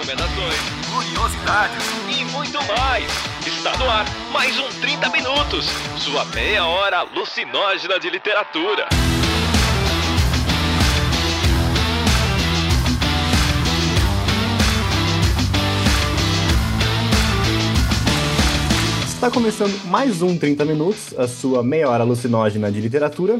[0.00, 0.56] recomendações,
[0.90, 3.04] curiosidades e muito mais.
[3.46, 5.66] Está no ar mais um 30 Minutos,
[5.98, 8.88] sua meia hora alucinógena de literatura.
[19.04, 23.38] Está começando mais um 30 Minutos, a sua meia hora alucinógena de literatura.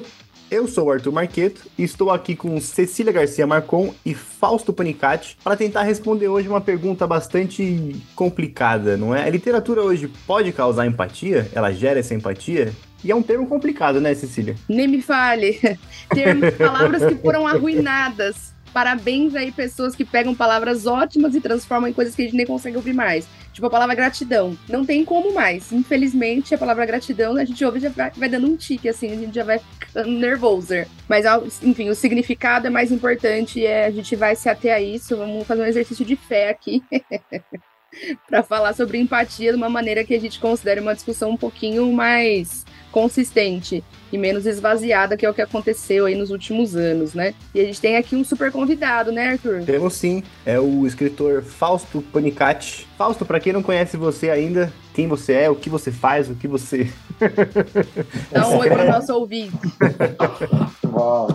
[0.50, 5.36] Eu sou o Arthur Marqueto e estou aqui com Cecília Garcia Marcon e Fausto Panicati
[5.44, 9.22] para tentar responder hoje uma pergunta bastante complicada, não é?
[9.22, 11.48] A literatura hoje pode causar empatia?
[11.54, 12.72] Ela gera essa empatia?
[13.04, 14.56] E é um termo complicado, né, Cecília?
[14.68, 15.56] Nem me fale.
[16.12, 18.52] Termos, palavras que foram arruinadas.
[18.72, 22.46] Parabéns aí, pessoas que pegam palavras ótimas e transformam em coisas que a gente nem
[22.46, 23.28] consegue ouvir mais.
[23.52, 24.56] Tipo a palavra gratidão.
[24.68, 25.72] Não tem como mais.
[25.72, 29.16] Infelizmente, a palavra gratidão a gente ouve e já vai, dando um tique, assim, a
[29.16, 30.74] gente já vai ficando nervoso.
[31.08, 31.24] Mas,
[31.62, 35.16] enfim, o significado é mais importante e é, a gente vai se ater a isso.
[35.16, 36.82] Vamos fazer um exercício de fé aqui.
[38.28, 41.92] para falar sobre empatia de uma maneira que a gente considere uma discussão um pouquinho
[41.92, 47.34] mais consistente e menos esvaziada, que é o que aconteceu aí nos últimos anos, né?
[47.54, 49.62] E a gente tem aqui um super convidado, né, Arthur?
[49.62, 52.86] Temos sim, é o escritor Fausto Panicati.
[52.98, 56.34] Fausto, para quem não conhece você ainda, quem você é, o que você faz, o
[56.34, 56.90] que você.
[58.32, 59.56] Dá um oi para o nosso ouvinte.
[60.84, 61.28] bom,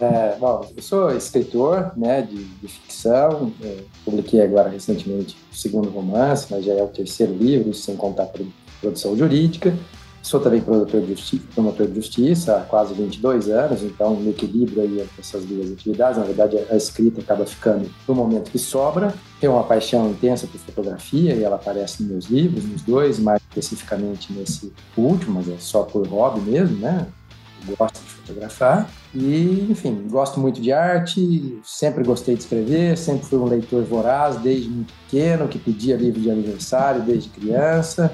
[0.00, 5.90] é, bom, eu sou escritor né, de, de ficção, é, publiquei agora recentemente o segundo
[5.90, 8.30] romance, mas já é o terceiro livro, sem contar a
[8.80, 9.74] produção jurídica.
[10.22, 14.82] Sou também promotor de, justiça, promotor de justiça há quase 22 anos, então um equilíbrio
[14.82, 16.18] aí entre essas duas atividades.
[16.18, 19.14] Na verdade, a escrita acaba ficando no momento que sobra.
[19.40, 23.40] Tenho uma paixão intensa por fotografia e ela aparece nos meus livros, nos dois, mais
[23.48, 27.06] especificamente nesse último, mas é só por hobby mesmo, né?
[27.76, 33.38] Gosto de fotografar e, enfim, gosto muito de arte, sempre gostei de escrever, sempre fui
[33.38, 38.12] um leitor voraz desde muito pequeno, que pedia livro de aniversário desde criança.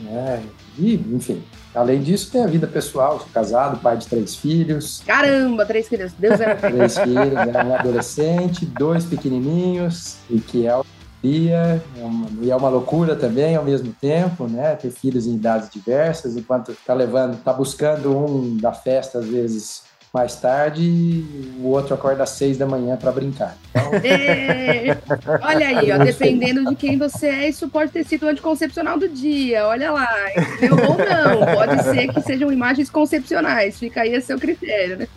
[0.00, 0.44] Né?
[0.78, 1.42] E, enfim,
[1.74, 3.18] além disso, tem a vida pessoal.
[3.18, 5.02] Sou casado, pai de três filhos.
[5.06, 6.12] Caramba, três filhos.
[6.12, 6.54] Deus é.
[6.56, 7.64] três filhos, né?
[7.64, 10.80] um adolescente, dois pequenininhos, e que é
[11.24, 14.76] é uma, e é uma loucura também ao mesmo tempo, né?
[14.76, 19.82] Ter filhos em idades diversas, enquanto tá levando, tá buscando um da festa às vezes
[20.12, 21.24] mais tarde
[21.60, 23.56] o outro acorda às seis da manhã para brincar.
[23.70, 23.88] Então...
[24.08, 24.96] É,
[25.42, 29.08] olha aí, ó, dependendo de quem você é, isso pode ter sido o anticoncepcional do
[29.08, 30.76] dia, olha lá, entendeu?
[30.88, 35.08] Ou não, pode ser que sejam imagens concepcionais, fica aí a seu critério, né?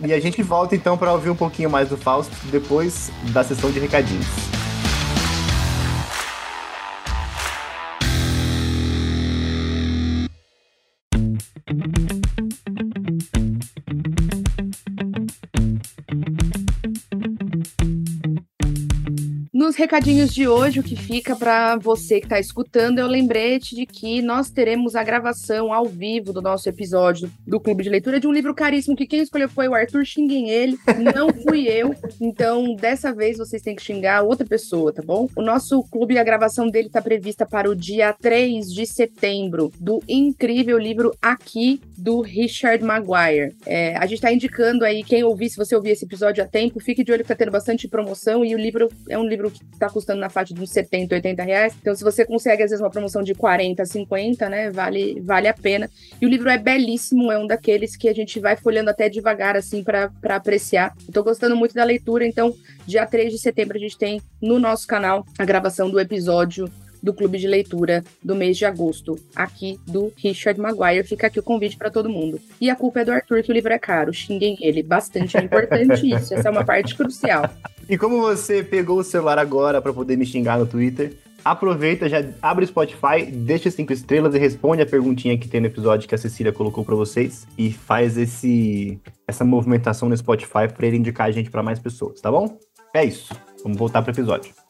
[0.00, 3.70] E a gente volta então para ouvir um pouquinho mais do Fausto depois da sessão
[3.70, 4.63] de recadinhos.
[19.84, 23.84] Recadinhos de hoje, o que fica para você que está escutando é o lembrete de
[23.84, 28.26] que nós teremos a gravação ao vivo do nosso episódio do Clube de Leitura de
[28.26, 30.78] um livro caríssimo que quem escolheu foi o Arthur, xinguem ele,
[31.14, 31.94] não fui eu.
[32.18, 35.28] Então, dessa vez vocês têm que xingar outra pessoa, tá bom?
[35.36, 40.02] O nosso clube, a gravação dele está prevista para o dia 3 de setembro, do
[40.08, 43.54] incrível livro Aqui, do Richard Maguire.
[43.66, 46.80] É, a gente está indicando aí, quem ouvir, se você ouvir esse episódio a tempo,
[46.80, 49.60] fique de olho que tá tendo bastante promoção e o livro é um livro que
[49.78, 51.76] tá custando na faixa de uns 70, 80 reais.
[51.80, 54.70] Então, se você consegue, às vezes, uma promoção de 40, 50, né?
[54.70, 55.88] Vale, vale a pena.
[56.20, 59.56] E o livro é belíssimo, é um daqueles que a gente vai folhando até devagar,
[59.56, 60.94] assim, para apreciar.
[61.12, 62.54] Tô gostando muito da leitura, então,
[62.86, 66.70] dia 3 de setembro, a gente tem no nosso canal a gravação do episódio
[67.04, 71.06] do clube de leitura do mês de agosto, aqui do Richard Maguire.
[71.06, 72.40] Fica aqui o convite para todo mundo.
[72.58, 74.12] E a culpa é do Arthur, que o livro é caro.
[74.12, 74.82] Xinguem ele.
[74.82, 76.32] Bastante é importante isso.
[76.32, 77.48] Essa é uma parte crucial.
[77.88, 81.12] E como você pegou o celular agora para poder me xingar no Twitter,
[81.44, 85.66] aproveita, já abre o Spotify, deixa cinco estrelas e responde a perguntinha que tem no
[85.66, 88.98] episódio que a Cecília colocou para vocês e faz esse
[89.28, 92.58] essa movimentação no Spotify para ele indicar a gente para mais pessoas, tá bom?
[92.94, 93.34] É isso.
[93.62, 94.63] Vamos voltar para o episódio.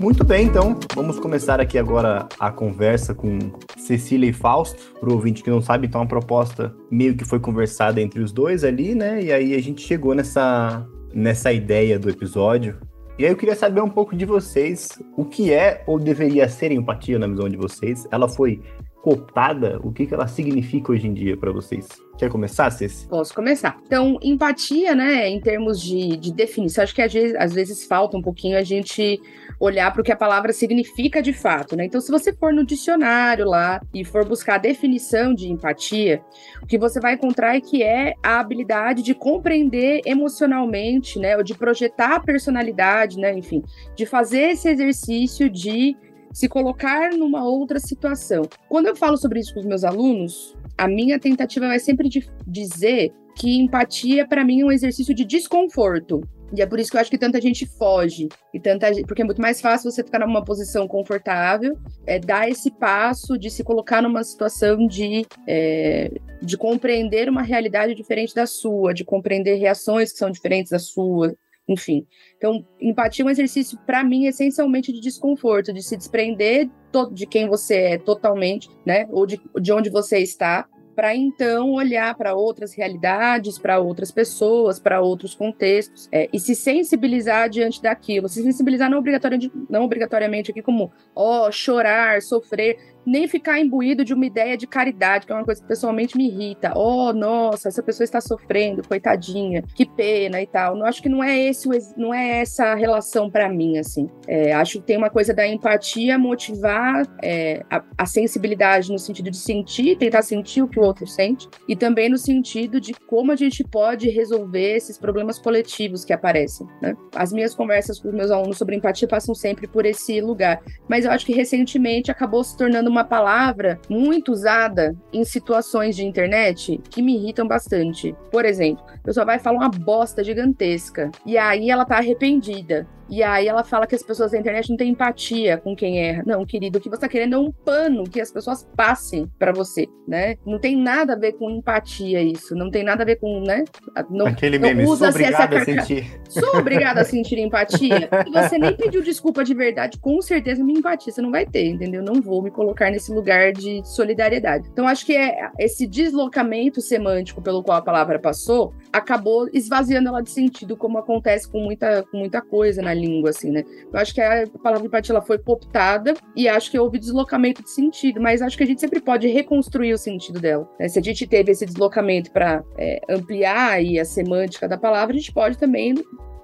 [0.00, 3.38] Muito bem, então vamos começar aqui agora a conversa com
[3.76, 4.94] Cecília e Fausto.
[4.98, 8.32] Para o ouvinte que não sabe, então a proposta meio que foi conversada entre os
[8.32, 9.22] dois ali, né?
[9.22, 12.80] E aí a gente chegou nessa, nessa ideia do episódio.
[13.18, 14.88] E aí eu queria saber um pouco de vocês,
[15.18, 18.08] o que é ou deveria ser empatia na visão de vocês?
[18.10, 18.62] Ela foi
[19.02, 21.88] cooptada, o que, que ela significa hoje em dia para vocês?
[22.18, 23.08] Quer começar, Ceci?
[23.08, 23.78] Posso começar.
[23.86, 28.16] Então, empatia, né, em termos de, de definição, acho que às vezes, às vezes falta
[28.16, 29.18] um pouquinho a gente
[29.58, 31.86] olhar para o que a palavra significa de fato, né?
[31.86, 36.22] Então, se você for no dicionário lá e for buscar a definição de empatia,
[36.62, 41.42] o que você vai encontrar é que é a habilidade de compreender emocionalmente, né, ou
[41.42, 43.62] de projetar a personalidade, né, enfim,
[43.96, 45.96] de fazer esse exercício de
[46.32, 48.42] se colocar numa outra situação.
[48.68, 52.28] Quando eu falo sobre isso com os meus alunos, a minha tentativa é sempre de
[52.46, 56.20] dizer que empatia para mim é um exercício de desconforto.
[56.56, 58.28] E é por isso que eu acho que tanta gente foge.
[58.52, 62.70] E tanta porque é muito mais fácil você ficar numa posição confortável, é, dar esse
[62.72, 66.10] passo de se colocar numa situação de, é,
[66.42, 71.34] de compreender uma realidade diferente da sua, de compreender reações que são diferentes da sua,
[71.70, 72.04] enfim.
[72.36, 76.68] Então, empatia é um exercício, para mim, essencialmente de desconforto, de se desprender
[77.12, 79.06] de quem você é totalmente, né?
[79.10, 84.80] Ou de, de onde você está, para então olhar para outras realidades, para outras pessoas,
[84.80, 88.28] para outros contextos é, e se sensibilizar diante daquilo.
[88.28, 92.76] Se sensibilizar não, obrigatoriamente, não obrigatoriamente aqui como, ó, oh, chorar, sofrer,
[93.10, 96.28] nem ficar imbuído de uma ideia de caridade, que é uma coisa que pessoalmente me
[96.28, 96.72] irrita.
[96.76, 100.76] Oh, nossa, essa pessoa está sofrendo, coitadinha, que pena e tal.
[100.76, 104.08] Não acho que não é esse, não é essa relação para mim, assim.
[104.28, 109.28] É, acho que tem uma coisa da empatia motivar é, a, a, sensibilidade no sentido
[109.28, 113.32] de sentir, tentar sentir o que o outro sente, e também no sentido de como
[113.32, 116.66] a gente pode resolver esses problemas coletivos que aparecem.
[116.80, 116.96] Né?
[117.16, 121.04] As minhas conversas com os meus alunos sobre empatia passam sempre por esse lugar, mas
[121.04, 126.80] eu acho que recentemente acabou se tornando uma palavra muito usada em situações de internet
[126.90, 128.14] que me irritam bastante.
[128.30, 132.86] Por exemplo, a pessoa vai falar uma bosta gigantesca e aí ela tá arrependida.
[133.10, 136.22] E aí ela fala que as pessoas da internet não têm empatia com quem erra.
[136.24, 139.52] Não, querido, o que você tá querendo é um pano que as pessoas passem para
[139.52, 140.36] você, né?
[140.46, 142.54] Não tem nada a ver com empatia isso.
[142.54, 143.64] Não tem nada a ver com, né?
[144.08, 146.20] Não, Aquele não meme, usa sou obrigada a sentir.
[146.28, 148.08] Sou obrigada a sentir empatia.
[148.26, 151.66] E você nem pediu desculpa de verdade, com certeza minha empatia você não vai ter,
[151.66, 152.02] entendeu?
[152.02, 154.68] Não vou me colocar nesse lugar de solidariedade.
[154.72, 160.22] Então acho que é esse deslocamento semântico pelo qual a palavra passou acabou esvaziando ela
[160.22, 163.64] de sentido, como acontece com muita, com muita coisa na língua, assim, né?
[163.92, 167.70] Eu acho que a palavra empatia ela foi cooptada e acho que houve deslocamento de
[167.70, 170.68] sentido, mas acho que a gente sempre pode reconstruir o sentido dela.
[170.78, 170.88] Né?
[170.88, 175.18] Se a gente teve esse deslocamento para é, ampliar aí a semântica da palavra, a
[175.18, 175.94] gente pode também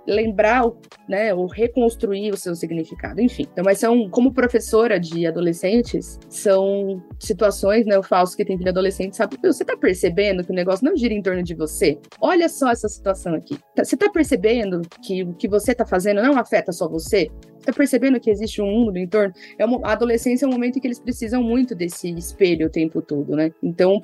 [0.07, 0.65] lembrar,
[1.09, 3.47] né, ou reconstruir o seu significado, enfim.
[3.53, 8.71] Então, mas são, como professora de adolescentes, são situações, né, o falso que tem filho
[8.71, 11.99] adolescente, sabe, você tá percebendo que o negócio não gira em torno de você?
[12.21, 13.59] Olha só essa situação aqui.
[13.75, 17.31] Tá, você tá percebendo que o que você tá fazendo não afeta só você?
[17.67, 19.33] Tá percebendo que existe um mundo no entorno?
[19.59, 22.71] É uma, a adolescência é um momento em que eles precisam muito desse espelho o
[22.71, 23.53] tempo todo, né?
[23.63, 24.01] Então,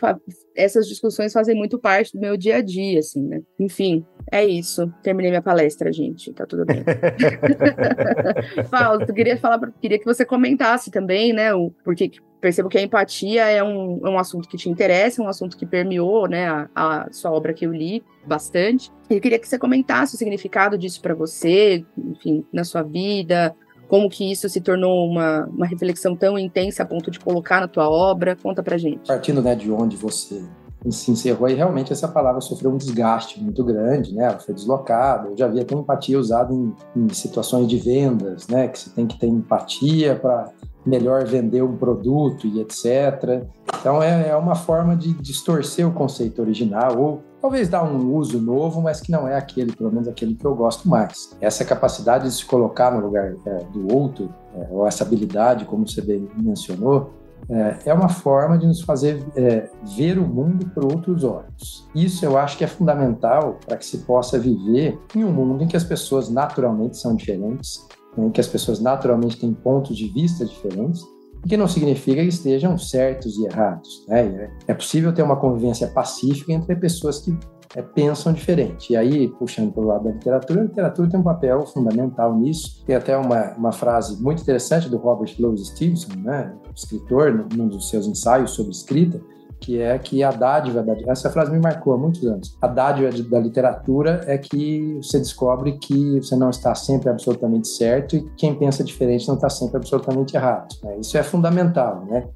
[0.56, 3.40] essas discussões fazem muito parte do meu dia a dia, assim, né?
[3.58, 4.92] Enfim, é isso.
[5.02, 6.32] Terminei minha palestra, gente.
[6.32, 6.82] Tá tudo bem.
[8.70, 11.54] Fausto, queria falar, queria que você comentasse também, né?
[11.54, 12.10] O porque
[12.42, 15.56] percebo que a empatia é um, é um assunto que te interessa, é um assunto
[15.56, 18.90] que permeou, né, a, a sua obra que eu li bastante.
[19.08, 23.54] E eu queria que você comentasse o significado disso para você, enfim, na sua vida,
[23.88, 27.68] como que isso se tornou uma, uma reflexão tão intensa a ponto de colocar na
[27.68, 28.34] tua obra.
[28.34, 29.06] Conta pra gente.
[29.06, 30.42] Partindo né, de onde você
[30.90, 34.24] se encerrou e realmente essa palavra sofreu um desgaste muito grande, né?
[34.24, 35.28] Ela foi deslocada.
[35.28, 38.66] Eu já vi até empatia usada em, em situações de vendas, né?
[38.66, 40.50] Que você tem que ter empatia para
[40.84, 43.44] melhor vender um produto e etc.
[43.80, 48.40] Então é, é, uma forma de distorcer o conceito original ou talvez dar um uso
[48.40, 51.36] novo, mas que não é aquele, pelo menos aquele que eu gosto mais.
[51.40, 55.86] Essa capacidade de se colocar no lugar é, do outro, é, ou essa habilidade, como
[55.86, 57.10] você bem mencionou,
[57.48, 61.88] é, é uma forma de nos fazer é, ver o mundo por outros olhos.
[61.94, 65.66] Isso eu acho que é fundamental para que se possa viver em um mundo em
[65.66, 70.44] que as pessoas naturalmente são diferentes, em que as pessoas naturalmente têm pontos de vista
[70.44, 71.02] diferentes,
[71.44, 74.04] o que não significa que estejam certos e errados.
[74.06, 74.50] Né?
[74.66, 77.36] É possível ter uma convivência pacífica entre pessoas que
[77.74, 78.92] é, pensam diferente.
[78.92, 82.84] E aí, puxando para o lado da literatura, a literatura tem um papel fundamental nisso.
[82.86, 87.88] Tem até uma, uma frase muito interessante do Robert Louis Stevenson, né, escritor, num dos
[87.88, 89.20] seus ensaios sobre escrita,
[89.62, 93.10] que é que a dádiva, da, essa frase me marcou há muitos anos, a dádiva
[93.22, 98.54] da literatura é que você descobre que você não está sempre absolutamente certo e quem
[98.54, 100.74] pensa diferente não está sempre absolutamente errado.
[100.82, 100.98] Né?
[100.98, 102.28] Isso é fundamental, né?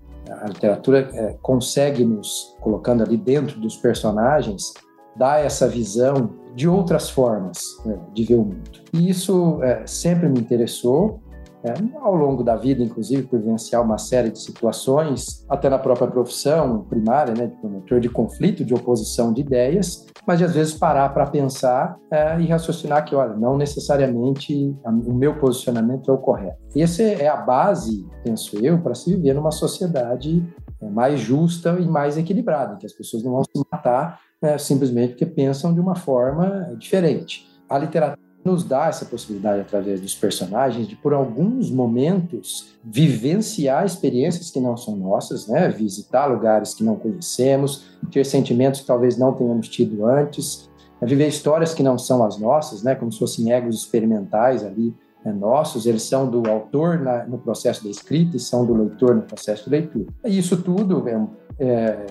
[0.42, 4.74] A literatura é, consegue nos, colocando ali dentro dos personagens,
[5.16, 8.80] dar essa visão de outras formas né, de ver o mundo.
[8.92, 11.20] E isso é, sempre me interessou,
[11.66, 16.84] é, ao longo da vida, inclusive, vivenciar uma série de situações, até na própria profissão
[16.84, 21.08] primária, né, de promotor de conflito, de oposição de ideias, mas de às vezes parar
[21.12, 26.56] para pensar é, e raciocinar que, olha, não necessariamente o meu posicionamento é o correto.
[26.76, 30.46] Essa é a base, penso eu, para se viver numa sociedade
[30.80, 34.58] é, mais justa e mais equilibrada, em que as pessoas não vão se matar é,
[34.58, 37.46] simplesmente porque pensam de uma forma diferente.
[37.68, 44.50] A literatura nos dá essa possibilidade através dos personagens de por alguns momentos vivenciar experiências
[44.50, 45.68] que não são nossas, né?
[45.68, 51.08] Visitar lugares que não conhecemos, ter sentimentos que talvez não tenhamos tido antes, né?
[51.08, 52.94] viver histórias que não são as nossas, né?
[52.94, 55.32] Como se fossem egos experimentais ali né?
[55.32, 59.22] nossos, eles são do autor na, no processo da escrita e são do leitor no
[59.22, 60.06] processo de leitura.
[60.24, 61.26] E isso tudo é,
[61.58, 62.06] é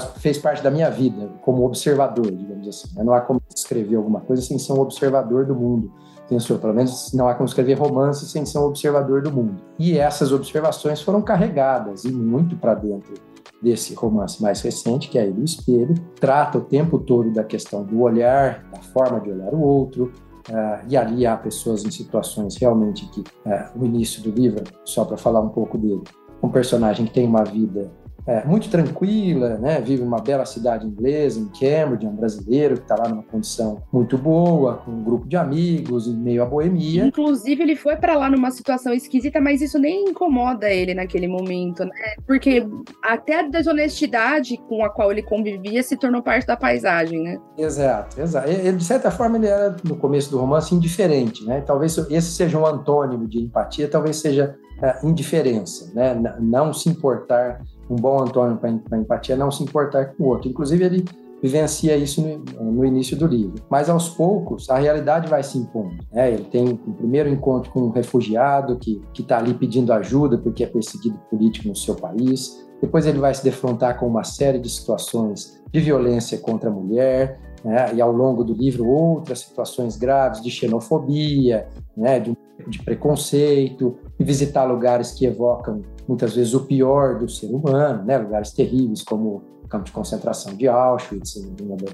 [0.00, 2.94] fez parte da minha vida como observador, digamos assim.
[2.94, 3.04] Né?
[3.04, 5.92] Não há como escrever alguma coisa sem ser um observador do mundo.
[6.28, 9.62] Pensou, pelo menos não há como escrever romance sem ser um observador do mundo.
[9.78, 13.14] E essas observações foram carregadas e muito para dentro
[13.62, 18.02] desse romance mais recente, que é do Espelho, trata o tempo todo da questão do
[18.02, 20.12] olhar, da forma de olhar o outro,
[20.50, 25.02] Uh, e ali há pessoas em situações realmente que, uh, o início do livro, só
[25.02, 26.02] para falar um pouco dele,
[26.42, 27.90] um personagem que tem uma vida
[28.26, 29.80] é, muito tranquila, né?
[29.80, 33.82] vive uma bela cidade inglesa, em Cambridge, é um brasileiro que está lá numa condição
[33.92, 37.04] muito boa, com um grupo de amigos, em meio à boemia.
[37.04, 41.84] Inclusive, ele foi para lá numa situação esquisita, mas isso nem incomoda ele naquele momento,
[41.84, 42.14] né?
[42.26, 42.66] Porque
[43.02, 47.38] até a desonestidade com a qual ele convivia se tornou parte da paisagem, né?
[47.58, 48.48] Exato, exato.
[48.48, 51.60] Ele, de certa forma, ele era, no começo do romance, indiferente, né?
[51.60, 56.14] Talvez esse seja um antônimo de empatia, talvez seja uh, indiferença, né?
[56.40, 60.48] não se importar um bom Antônio para empatia não se importar com o outro.
[60.48, 61.04] Inclusive, ele
[61.44, 63.62] vivencia isso no, no, início do livro.
[63.68, 65.94] Mas, aos poucos, a realidade vai se impondo.
[66.10, 66.32] Né?
[66.32, 70.64] Ele tem o um primeiro encontro com um refugiado que está ali pedindo ajuda porque
[70.64, 72.66] é perseguido político no seu país.
[72.80, 77.38] Depois ele vai se defrontar com uma série de situações de violência contra a mulher,
[77.62, 77.94] né?
[77.94, 82.20] e ao longo do livro outras situações graves de xenofobia, né?
[82.20, 82.34] de,
[82.68, 88.18] de preconceito, e visitar lugares que evocam muitas vezes o pior do ser humano, né?
[88.18, 91.36] lugares terríveis como campo de concentração de Auschwitz,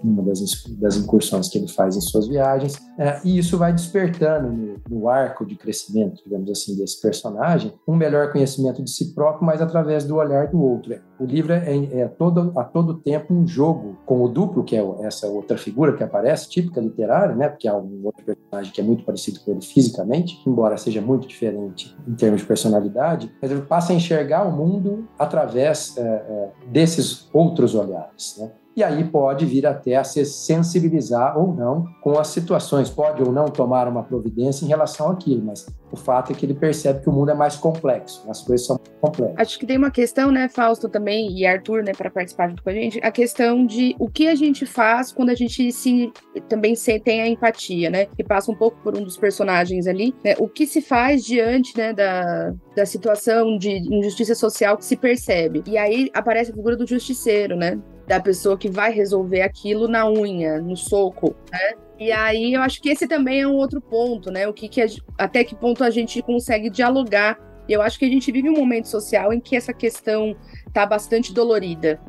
[0.02, 0.40] uma das,
[0.78, 5.08] das incursões que ele faz em suas viagens, é, e isso vai despertando no, no,
[5.08, 10.04] arco de crescimento, digamos assim, desse personagem, um melhor conhecimento de si próprio, mas através
[10.04, 11.00] do olhar do outro.
[11.20, 14.84] O livro é, é todo, a todo tempo um jogo com o duplo, que é
[15.02, 18.84] essa outra figura que aparece, típica literária, né, porque há um outro personagem que é
[18.84, 23.62] muito parecido com ele fisicamente, embora seja muito diferente em termos de personalidade, mas ele
[23.62, 28.36] passa a enxergar o mundo através é, é, desses outros outros olhares.
[28.38, 28.50] Né?
[28.76, 33.32] E aí pode vir até a se sensibilizar ou não com as situações, pode ou
[33.32, 37.08] não tomar uma providência em relação àquilo, mas o fato é que ele percebe que
[37.08, 39.38] o mundo é mais complexo, as coisas são complexas.
[39.38, 42.70] Acho que tem uma questão, né, Fausto também e Arthur, né, para participar junto com
[42.70, 46.12] a gente, a questão de o que a gente faz quando a gente se
[46.48, 46.74] também
[47.04, 50.48] tem a empatia, né, que passa um pouco por um dos personagens ali, né, o
[50.48, 55.62] que se faz diante, né, da, da situação de injustiça social que se percebe.
[55.66, 60.10] E aí aparece a figura do justiceiro, né, da pessoa que vai resolver aquilo na
[60.10, 61.74] unha, no soco, né?
[61.96, 64.48] E aí eu acho que esse também é um outro ponto, né?
[64.48, 64.86] O que, que a,
[65.16, 67.38] até que ponto a gente consegue dialogar.
[67.68, 70.36] Eu acho que a gente vive um momento social em que essa questão
[70.66, 72.00] está bastante dolorida.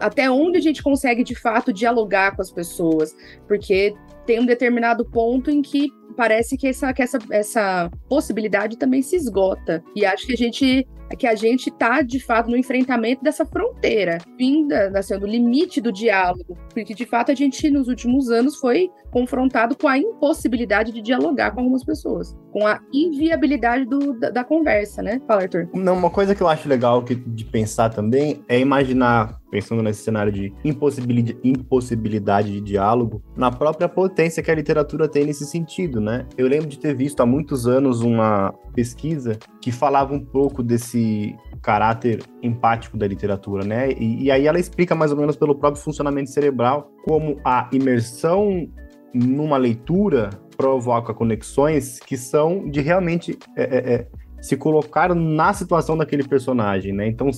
[0.00, 3.14] Até onde a gente consegue de fato dialogar com as pessoas,
[3.46, 3.94] porque
[4.26, 9.16] tem um determinado ponto em que parece que essa, que essa, essa possibilidade também se
[9.16, 9.82] esgota.
[9.94, 14.18] E acho que a gente que a gente está, de fato, no enfrentamento dessa fronteira,
[14.36, 18.90] vinda assim, do limite do diálogo, porque, de fato, a gente, nos últimos anos, foi
[19.10, 24.44] confrontado com a impossibilidade de dialogar com algumas pessoas, com a inviabilidade do, da, da,
[24.44, 25.20] conversa, né?
[25.26, 25.68] Fala, Arthur.
[25.72, 30.02] Não, uma coisa que eu acho legal que, de pensar também é imaginar, pensando nesse
[30.02, 36.26] cenário de impossibilidade, de diálogo, na própria potência que a literatura tem nesse sentido, né?
[36.36, 41.36] Eu lembro de ter visto há muitos anos uma pesquisa que falava um pouco desse
[41.62, 43.92] caráter empático da literatura, né?
[43.92, 48.68] E, e, aí ela explica mais ou menos pelo próprio funcionamento cerebral como a imersão
[49.14, 54.06] numa leitura provoca conexões que são de realmente é, é, é
[54.44, 57.08] se colocar na situação daquele personagem, né?
[57.08, 57.30] Então,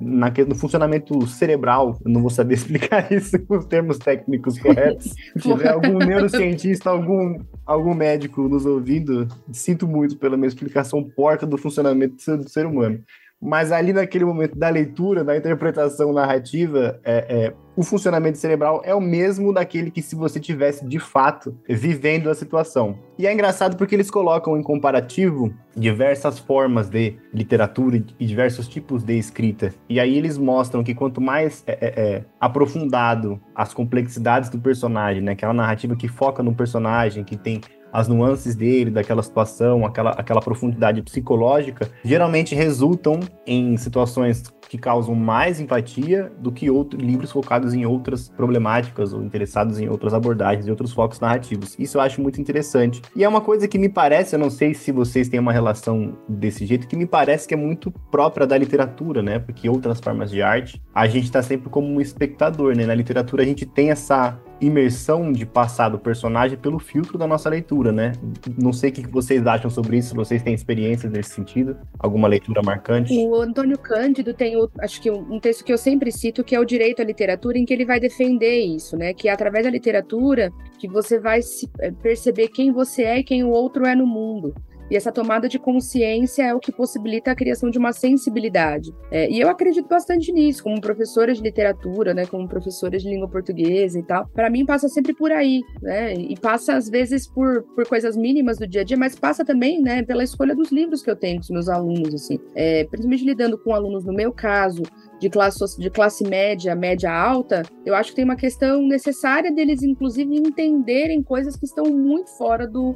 [0.00, 5.12] na, no funcionamento cerebral, eu não vou saber explicar isso com os termos técnicos corretos.
[5.36, 11.46] Se tiver algum neurocientista, algum, algum médico nos ouvindo, sinto muito pela minha explicação porca
[11.46, 12.98] do funcionamento do ser humano.
[13.44, 18.94] Mas ali naquele momento da leitura, da interpretação narrativa, é, é, o funcionamento cerebral é
[18.94, 22.98] o mesmo daquele que se você tivesse de fato vivendo a situação.
[23.18, 29.02] E é engraçado porque eles colocam em comparativo diversas formas de literatura e diversos tipos
[29.02, 29.74] de escrita.
[29.90, 35.22] E aí eles mostram que quanto mais é, é, é, aprofundado as complexidades do personagem,
[35.22, 37.60] né, aquela narrativa que foca no personagem, que tem
[37.94, 45.14] as nuances dele, daquela situação, aquela, aquela profundidade psicológica, geralmente resultam em situações que causam
[45.14, 50.66] mais empatia do que outros livros focados em outras problemáticas ou interessados em outras abordagens
[50.66, 51.76] e outros focos narrativos.
[51.78, 53.00] Isso eu acho muito interessante.
[53.14, 56.18] E é uma coisa que me parece, eu não sei se vocês têm uma relação
[56.28, 59.38] desse jeito, que me parece que é muito própria da literatura, né?
[59.38, 62.84] Porque outras formas de arte, a gente está sempre como um espectador, né?
[62.84, 67.48] Na literatura a gente tem essa imersão de passar do personagem pelo filtro da nossa
[67.48, 68.12] leitura, né?
[68.60, 72.28] Não sei o que vocês acham sobre isso, se vocês têm experiências nesse sentido, alguma
[72.28, 73.14] leitura marcante.
[73.14, 76.64] O Antônio Cândido tem, acho que um texto que eu sempre cito, que é o
[76.64, 79.12] Direito à Literatura, em que ele vai defender isso, né?
[79.12, 81.40] Que é através da literatura que você vai
[81.80, 84.54] eh, perceber quem você é e quem o outro é no mundo.
[84.90, 88.92] E essa tomada de consciência é o que possibilita a criação de uma sensibilidade.
[89.10, 93.28] É, e eu acredito bastante nisso, como professora de literatura, né, como professora de língua
[93.28, 94.28] portuguesa e tal.
[94.28, 96.14] Para mim passa sempre por aí, né?
[96.14, 99.80] E passa às vezes por, por coisas mínimas do dia a dia, mas passa também,
[99.80, 102.38] né, pela escolha dos livros que eu tenho com os meus alunos, assim.
[102.54, 104.82] É, principalmente lidando com alunos, no meu caso,
[105.24, 109.82] de classe, de classe média, média alta, eu acho que tem uma questão necessária deles,
[109.82, 112.92] inclusive, entenderem coisas que estão muito fora do.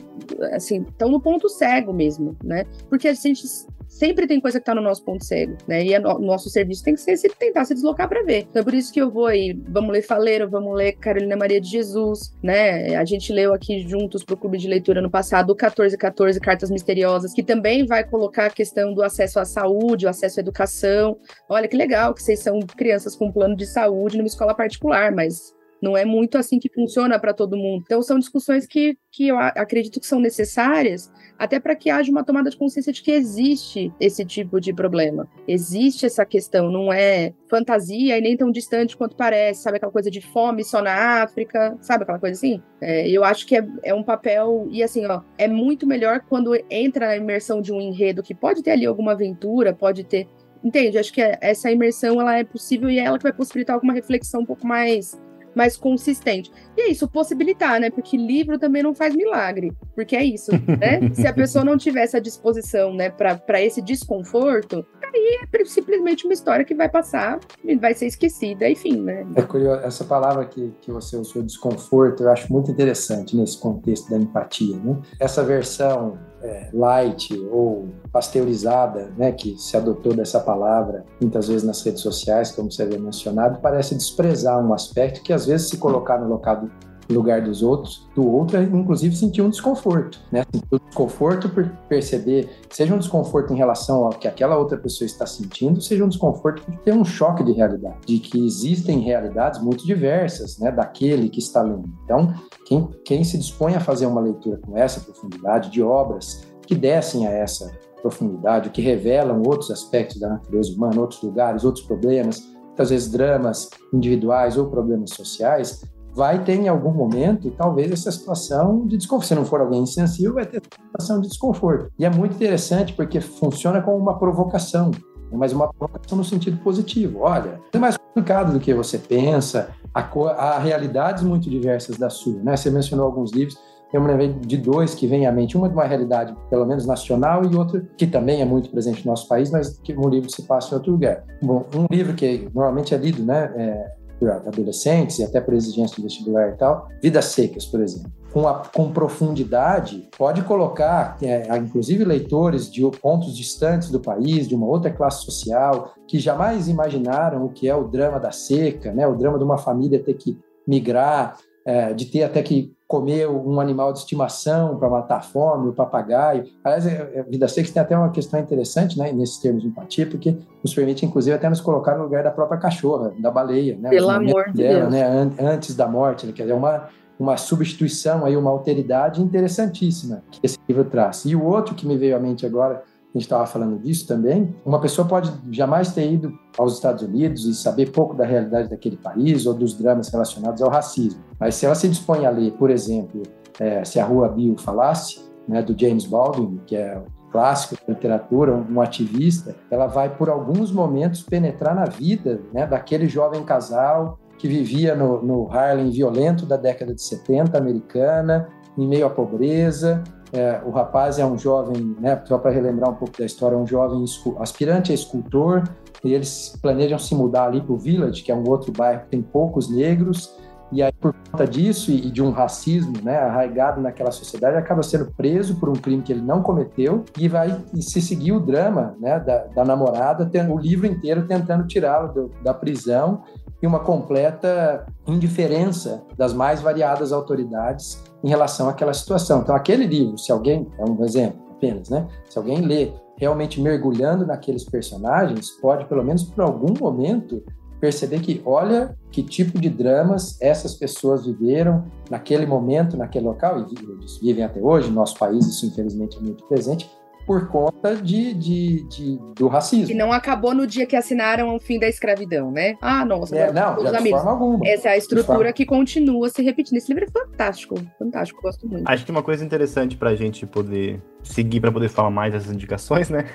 [0.52, 2.64] Assim, estão no ponto cego mesmo, né?
[2.90, 3.46] Porque a gente
[3.88, 5.84] sempre tem coisa que está no nosso ponto cego, né?
[5.84, 8.46] E o nosso serviço tem que ser se tentar se deslocar para ver.
[8.50, 11.60] Então é por isso que eu vou aí, vamos ler Faleiro, vamos ler Carolina Maria
[11.60, 12.94] de Jesus, né?
[12.94, 16.70] A gente leu aqui juntos para o Clube de Leitura no passado o 1414 Cartas
[16.70, 21.18] Misteriosas, que também vai colocar a questão do acesso à saúde, o acesso à educação.
[21.48, 25.56] Olha que legal que vocês são crianças com plano de saúde numa escola particular, mas
[25.80, 27.82] não é muito assim que funciona para todo mundo.
[27.84, 32.24] Então, são discussões que, que eu acredito que são necessárias, até para que haja uma
[32.24, 35.28] tomada de consciência de que existe esse tipo de problema.
[35.46, 39.76] Existe essa questão, não é fantasia e nem tão distante quanto parece, sabe?
[39.76, 42.02] Aquela coisa de fome só na África, sabe?
[42.02, 42.62] Aquela coisa assim.
[42.80, 46.54] É, eu acho que é, é um papel, e assim, ó, é muito melhor quando
[46.70, 50.26] entra na imersão de um enredo que pode ter ali alguma aventura, pode ter
[50.62, 50.98] entende?
[50.98, 54.40] Acho que essa imersão ela é possível e é ela que vai possibilitar alguma reflexão
[54.40, 55.16] um pouco mais
[55.54, 56.50] mais consistente.
[56.76, 57.90] E é isso, possibilitar, né?
[57.90, 59.72] Porque livro também não faz milagre.
[59.94, 61.10] Porque é isso, né?
[61.14, 66.32] Se a pessoa não tiver essa disposição, né, para esse desconforto, aí é simplesmente uma
[66.32, 69.26] história que vai passar e vai ser esquecida, enfim, né?
[69.34, 74.10] É curioso, essa palavra que, que você usou, desconforto, eu acho muito interessante nesse contexto
[74.10, 74.96] da empatia, né?
[75.18, 81.82] Essa versão é, light ou pasteurizada, né, que se adotou dessa palavra muitas vezes nas
[81.82, 86.18] redes sociais, como você havia mencionado, parece desprezar um aspecto que às vezes se colocar
[86.18, 86.68] no local
[87.10, 90.44] lugar dos outros, do outro, inclusive sentir um desconforto, né?
[90.72, 95.26] Um desconforto por perceber, seja um desconforto em relação ao que aquela outra pessoa está
[95.26, 99.86] sentindo, seja um desconforto por ter um choque de realidade, de que existem realidades muito
[99.86, 101.88] diversas, né, daquele que está lendo.
[102.04, 102.34] Então,
[102.66, 107.26] quem, quem se dispõe a fazer uma leitura com essa profundidade de obras que descem
[107.26, 112.90] a essa profundidade, que revelam outros aspectos da natureza humana, outros lugares, outros problemas, muitas
[112.90, 115.82] vezes dramas individuais ou problemas sociais,
[116.18, 119.28] vai ter em algum momento, talvez, essa situação de desconforto.
[119.28, 121.92] Se não for alguém insensível, vai ter situação de desconforto.
[121.96, 124.98] E é muito interessante porque funciona como uma provocação, né?
[125.30, 127.20] mas uma provocação no sentido positivo.
[127.20, 132.42] Olha, é mais complicado do que você pensa, há, realidades muito diversas da sua.
[132.42, 132.56] Né?
[132.56, 133.56] Você mencionou alguns livros,
[133.92, 135.56] eu me lembrei de dois que vêm à mente.
[135.56, 139.12] Uma de uma realidade, pelo menos nacional, e outro que também é muito presente no
[139.12, 141.22] nosso país, mas que um livro se passa em outro lugar.
[141.40, 145.96] Bom, um livro que normalmente é lido, né, é, por adolescentes e até por exigência
[145.96, 148.10] de vestibular e tal, vidas secas, por exemplo.
[148.32, 154.54] Com, a, com profundidade, pode colocar, é, inclusive, leitores de pontos distantes do país, de
[154.54, 159.06] uma outra classe social, que jamais imaginaram o que é o drama da seca, né?
[159.06, 163.60] o drama de uma família ter que migrar, é, de ter até que comer um
[163.60, 166.44] animal de estimação para matar a fome, o papagaio.
[166.64, 169.68] Aliás, a é, é, Vida Seca tem até uma questão interessante né, nesses termos de
[169.68, 173.76] empatia, porque nos permite, inclusive, até nos colocar no lugar da própria cachorra, da baleia.
[173.76, 174.90] Né, Pelo amor de dela, Deus.
[174.90, 176.26] Né, antes da morte.
[176.26, 176.88] Né, quer dizer, uma,
[177.20, 181.26] uma substituição, aí, uma alteridade interessantíssima que esse livro traz.
[181.26, 182.82] E o outro que me veio à mente agora,
[183.14, 187.46] a gente estava falando disso também, uma pessoa pode jamais ter ido aos Estados Unidos
[187.46, 191.20] e saber pouco da realidade daquele país ou dos dramas relacionados ao racismo.
[191.40, 193.22] Mas se ela se dispõe a ler, por exemplo,
[193.58, 198.54] é, Se a Rua Bill Falasse, né, do James Baldwin, que é clássico da literatura,
[198.54, 204.46] um ativista, ela vai por alguns momentos penetrar na vida né, daquele jovem casal que
[204.46, 210.02] vivia no, no Harlem violento da década de 70 americana, em meio à pobreza.
[210.32, 213.58] É, o rapaz é um jovem, né, só para relembrar um pouco da história, é
[213.58, 214.04] um jovem
[214.38, 215.64] aspirante a escultor,
[216.04, 219.08] e eles planejam se mudar ali para o Village, que é um outro bairro que
[219.08, 220.36] tem poucos negros,
[220.70, 225.10] e aí, por conta disso e de um racismo né, arraigado naquela sociedade, acaba sendo
[225.12, 229.18] preso por um crime que ele não cometeu e vai se seguir o drama né,
[229.18, 233.22] da, da namorada, o livro inteiro tentando tirá-lo da prisão
[233.62, 239.40] e uma completa indiferença das mais variadas autoridades em relação àquela situação.
[239.40, 242.06] Então, aquele livro, se alguém, é um exemplo apenas, né?
[242.28, 247.42] Se alguém lê realmente mergulhando naqueles personagens, pode, pelo menos por algum momento,
[247.80, 254.20] perceber que, olha, que tipo de dramas essas pessoas viveram naquele momento, naquele local, e
[254.20, 256.90] vivem até hoje, no nosso país isso infelizmente é muito presente,
[257.28, 259.90] por conta de, de, de, do racismo.
[259.90, 262.74] E não acabou no dia que assinaram o fim da escravidão, né?
[262.80, 264.22] Ah, nossa, é, não, de amigos.
[264.22, 264.66] forma alguma.
[264.66, 266.78] Essa é a estrutura que continua se repetindo.
[266.78, 268.88] Esse livro é fantástico, fantástico, gosto muito.
[268.88, 273.10] Acho que uma coisa interessante pra gente poder seguir para poder falar mais dessas indicações,
[273.10, 273.26] né?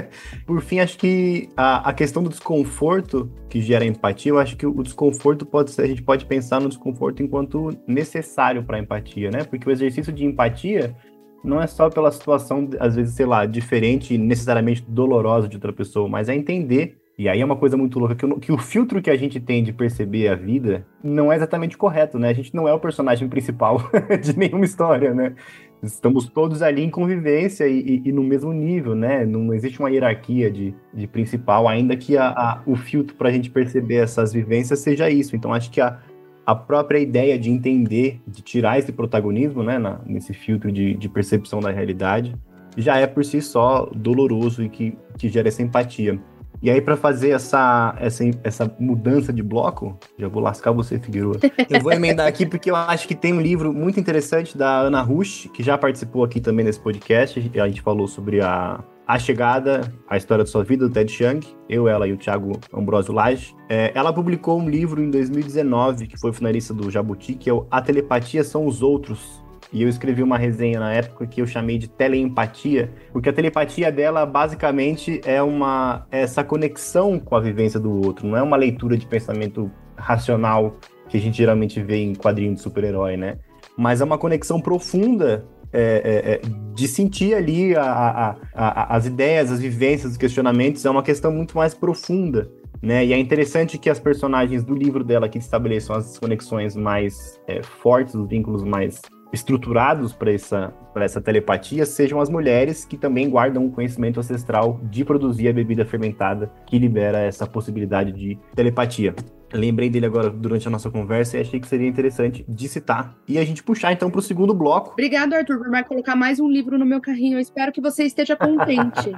[0.46, 4.66] Por fim, acho que a, a questão do desconforto que gera empatia, eu acho que
[4.66, 9.44] o desconforto pode ser, a gente pode pensar no desconforto enquanto necessário para empatia, né?
[9.44, 10.96] Porque o exercício de empatia
[11.44, 15.72] não é só pela situação, às vezes, sei lá, diferente e necessariamente dolorosa de outra
[15.72, 16.98] pessoa, mas é entender.
[17.18, 19.38] E aí é uma coisa muito louca, que o, que o filtro que a gente
[19.38, 22.30] tem de perceber a vida não é exatamente correto, né?
[22.30, 23.82] A gente não é o personagem principal
[24.22, 25.34] de nenhuma história, né?
[25.82, 29.26] Estamos todos ali em convivência e, e, e no mesmo nível, né?
[29.26, 33.32] Não existe uma hierarquia de, de principal, ainda que a, a, o filtro para a
[33.32, 35.36] gente perceber essas vivências seja isso.
[35.36, 35.98] Então, acho que a,
[36.46, 41.08] a própria ideia de entender, de tirar esse protagonismo, né, na, nesse filtro de, de,
[41.08, 42.34] percepção da realidade,
[42.76, 46.18] já é por si só doloroso e que, que gera essa empatia.
[46.62, 51.40] E aí, para fazer essa, essa, essa mudança de bloco, já vou lascar você, Figueiredo.
[51.68, 55.02] Eu vou emendar aqui porque eu acho que tem um livro muito interessante da Ana
[55.02, 57.50] Rush, que já participou aqui também nesse podcast.
[57.60, 58.78] A gente falou sobre a
[59.12, 62.58] a Chegada, A História de Sua Vida, do Ted Chiang, eu, ela e o Thiago
[62.72, 63.54] Ambrosio Lage.
[63.68, 67.66] É, ela publicou um livro em 2019, que foi finalista do Jabuti, que é o
[67.70, 69.44] A Telepatia São os Outros.
[69.70, 73.92] E eu escrevi uma resenha na época que eu chamei de teleempatia, porque a telepatia
[73.92, 78.96] dela basicamente é uma essa conexão com a vivência do outro, não é uma leitura
[78.96, 80.76] de pensamento racional
[81.10, 83.36] que a gente geralmente vê em quadrinhos de super-herói, né?
[83.76, 86.40] Mas é uma conexão profunda é, é, é,
[86.74, 91.32] de sentir ali a, a, a, as ideias, as vivências, os questionamentos, é uma questão
[91.32, 92.50] muito mais profunda.
[92.80, 93.06] Né?
[93.06, 97.62] E é interessante que as personagens do livro dela que estabeleçam as conexões mais é,
[97.62, 99.00] fortes, os vínculos mais
[99.32, 105.04] estruturados para essa, essa telepatia sejam as mulheres que também guardam o conhecimento ancestral de
[105.04, 109.14] produzir a bebida fermentada que libera essa possibilidade de telepatia.
[109.52, 113.14] Lembrei dele agora durante a nossa conversa e achei que seria interessante de citar.
[113.28, 114.92] E a gente puxar então para o segundo bloco.
[114.92, 117.36] Obrigado, Arthur, por mais colocar mais um livro no meu carrinho.
[117.36, 119.12] Eu espero que você esteja contente.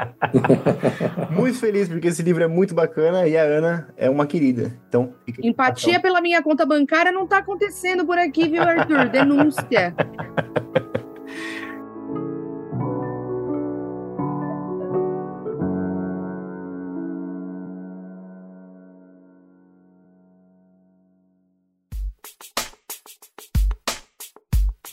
[1.31, 4.79] muito feliz, porque esse livro é muito bacana e a Ana é uma querida.
[4.88, 9.09] Então, Empatia pela minha conta bancária não está acontecendo por aqui, viu, Arthur?
[9.09, 9.94] Denúncia.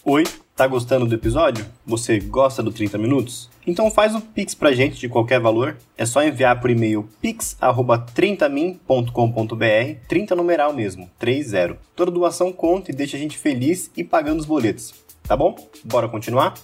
[0.04, 0.24] Oi,
[0.56, 1.64] tá gostando do episódio?
[1.86, 3.48] Você gosta do 30 minutos?
[3.68, 5.78] Então faz o Pix pra gente de qualquer valor.
[5.96, 11.78] É só enviar por e-mail pix@30min.com.br, 30 numeral mesmo, 30.
[11.96, 14.92] Toda doação conta e deixa a gente feliz e pagando os boletos.
[15.22, 15.56] Tá bom?
[15.84, 16.56] Bora continuar?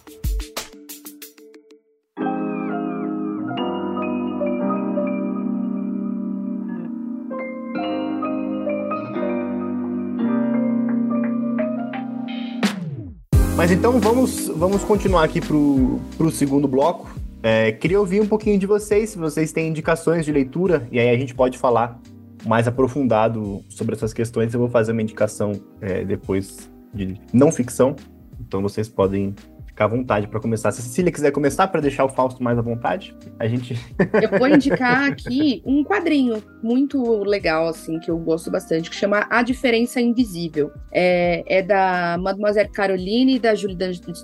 [13.68, 17.14] Mas então vamos, vamos continuar aqui pro, pro segundo bloco.
[17.44, 21.10] É, queria ouvir um pouquinho de vocês, se vocês têm indicações de leitura, e aí
[21.10, 22.00] a gente pode falar
[22.46, 24.54] mais aprofundado sobre essas questões.
[24.54, 25.52] Eu vou fazer uma indicação
[25.82, 27.94] é, depois de não ficção,
[28.40, 29.36] então vocês podem
[29.78, 30.72] ficar à vontade para começar.
[30.72, 33.76] Se a Cecília quiser começar para deixar o Fausto mais à vontade, a gente.
[34.22, 39.28] eu vou indicar aqui um quadrinho muito legal, assim, que eu gosto bastante, que chama
[39.30, 40.72] A Diferença Invisível.
[40.92, 43.78] É, é da Mademoiselle Caroline e da Julie,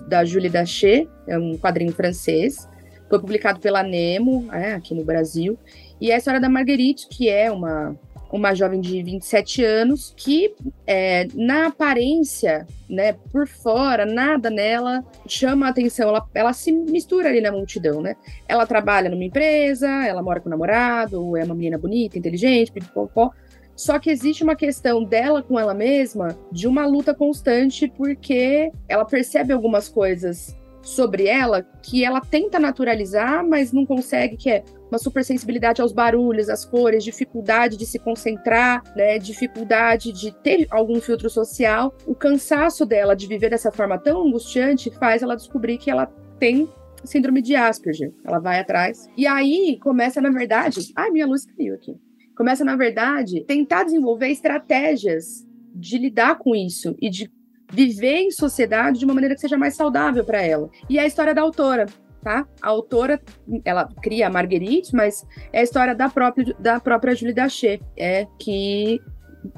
[0.08, 2.68] da, Julie Daché, é um quadrinho francês.
[3.08, 5.60] Foi publicado pela Nemo, é, aqui no Brasil.
[6.02, 7.96] E é a história da Marguerite, que é uma
[8.34, 10.56] uma jovem de 27 anos que,
[10.88, 17.30] é, na aparência, né, por fora, nada nela chama a atenção, ela, ela se mistura
[17.30, 18.16] ali na multidão, né?
[18.48, 23.30] Ela trabalha numa empresa, ela mora com o namorado, é uma menina bonita, inteligente, pipopó.
[23.76, 29.06] Só que existe uma questão dela com ela mesma de uma luta constante, porque ela
[29.06, 35.00] percebe algumas coisas sobre ela que ela tenta naturalizar, mas não consegue, que é uma
[35.00, 41.30] supersensibilidade aos barulhos, às cores, dificuldade de se concentrar, né, dificuldade de ter algum filtro
[41.30, 41.96] social.
[42.06, 46.06] O cansaço dela de viver dessa forma tão angustiante faz ela descobrir que ela
[46.38, 46.70] tem
[47.04, 48.14] síndrome de Asperger.
[48.24, 49.10] Ela vai atrás.
[49.18, 50.92] E aí começa, na verdade.
[50.96, 51.96] Ai, minha luz caiu aqui.
[52.36, 57.32] Começa, na verdade, tentar desenvolver estratégias de lidar com isso e de
[57.74, 60.70] viver em sociedade de uma maneira que seja mais saudável para ela.
[60.88, 61.88] E é a história da autora,
[62.22, 62.48] tá?
[62.62, 63.20] A autora,
[63.66, 68.28] ela cria a Marguerite, mas é a história da própria, da própria Julie Daché, é,
[68.38, 69.02] que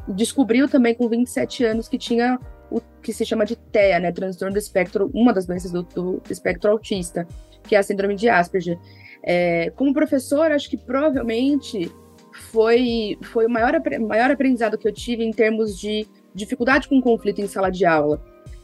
[0.08, 2.40] descobriu também com 27 anos que tinha
[2.72, 4.12] o que se chama de TEA, né?
[4.14, 7.28] Transtorno do espectro, uma das doenças do, do espectro autista,
[7.64, 8.80] que é a síndrome de Asperger.
[9.22, 11.92] É, como professor, acho que provavelmente
[12.52, 17.42] foi, foi o maior, maior aprendizado que eu tive em termos de dificuldade com conflito
[17.42, 18.22] em sala de aula.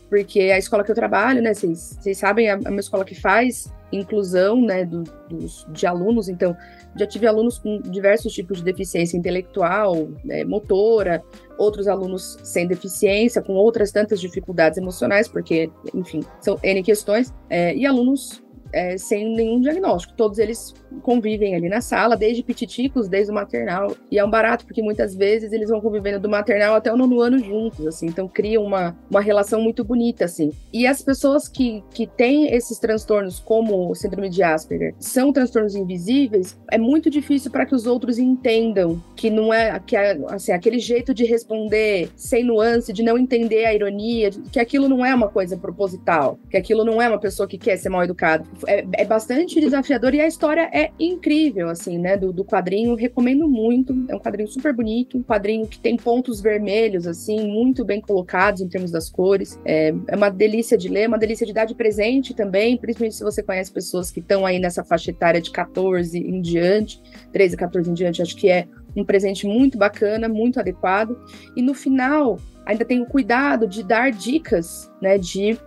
[0.09, 4.61] Porque a escola que eu trabalho, né, vocês sabem, é uma escola que faz inclusão,
[4.61, 6.55] né, do, dos, de alunos, então
[6.97, 11.23] já tive alunos com diversos tipos de deficiência intelectual, né, motora,
[11.57, 17.75] outros alunos sem deficiência, com outras tantas dificuldades emocionais, porque, enfim, são N questões, é,
[17.75, 18.41] e alunos
[18.73, 20.13] é, sem nenhum diagnóstico.
[20.15, 23.95] Todos eles convivem ali na sala, desde pititicos, desde o maternal.
[24.09, 27.21] E é um barato, porque muitas vezes eles vão convivendo do maternal até o nono
[27.21, 28.07] ano juntos, assim.
[28.07, 30.51] Então cria uma, uma relação muito bonita, assim.
[30.73, 35.75] E as pessoas que, que têm esses transtornos, como o síndrome de Asperger, são transtornos
[35.75, 40.51] invisíveis, é muito difícil para que os outros entendam que não é, que é, assim,
[40.51, 45.13] aquele jeito de responder sem nuance, de não entender a ironia, que aquilo não é
[45.13, 48.85] uma coisa proposital, que aquilo não é uma pessoa que quer ser mal educada é,
[48.93, 52.17] é, bastante desafiador e a história é incrível, assim, né?
[52.17, 53.93] Do, do quadrinho, recomendo muito.
[54.07, 58.61] É um quadrinho super bonito, um quadrinho que tem pontos vermelhos, assim, muito bem colocados
[58.61, 59.59] em termos das cores.
[59.65, 63.23] É, é uma delícia de ler, uma delícia de dar de presente também, principalmente se
[63.23, 67.89] você conhece pessoas que estão aí nessa faixa etária de 14 em diante, 13, 14
[67.89, 71.17] em diante, acho que é um presente muito bacana, muito adequado.
[71.55, 75.57] E no final, ainda tem o cuidado de dar dicas, né, de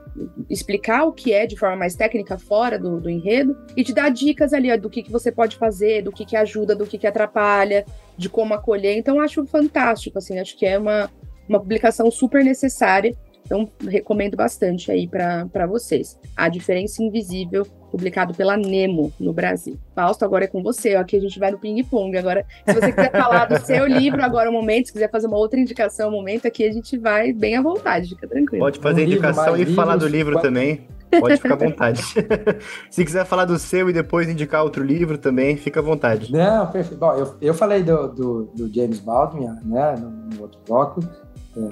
[0.48, 4.10] explicar o que é de forma mais técnica fora do, do enredo e de dar
[4.10, 6.98] dicas ali ó, do que, que você pode fazer, do que, que ajuda, do que,
[6.98, 7.84] que atrapalha,
[8.16, 8.96] de como acolher.
[8.96, 11.10] Então, acho fantástico, assim, acho que é uma,
[11.48, 13.16] uma publicação super necessária.
[13.44, 16.18] Então, recomendo bastante aí para vocês.
[16.36, 19.78] A Diferença Invisível, publicado pela Nemo no Brasil.
[19.94, 20.96] Fausto, agora é com você.
[20.96, 22.18] Aqui a gente vai no ping-pong.
[22.18, 25.36] Agora, se você quiser falar do seu livro agora, um momento, se quiser fazer uma
[25.36, 28.64] outra indicação, um momento, aqui a gente vai bem à vontade, fica tranquilo.
[28.64, 30.88] Pode fazer um indicação livro, e falar do livro também.
[31.20, 32.02] Pode ficar à vontade.
[32.90, 36.32] Se quiser falar do seu e depois indicar outro livro também, fica à vontade.
[36.32, 36.98] Não, perfeito.
[36.98, 41.00] Bom, eu, eu falei do, do, do James Baldwin, né, no, no outro bloco,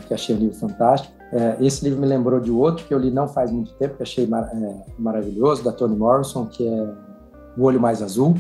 [0.07, 1.13] que achei o livro fantástico.
[1.33, 4.03] É, esse livro me lembrou de outro que eu li não faz muito tempo, que
[4.03, 6.95] achei mar, é, maravilhoso, da Toni Morrison, que é
[7.57, 8.35] O Olho Mais Azul,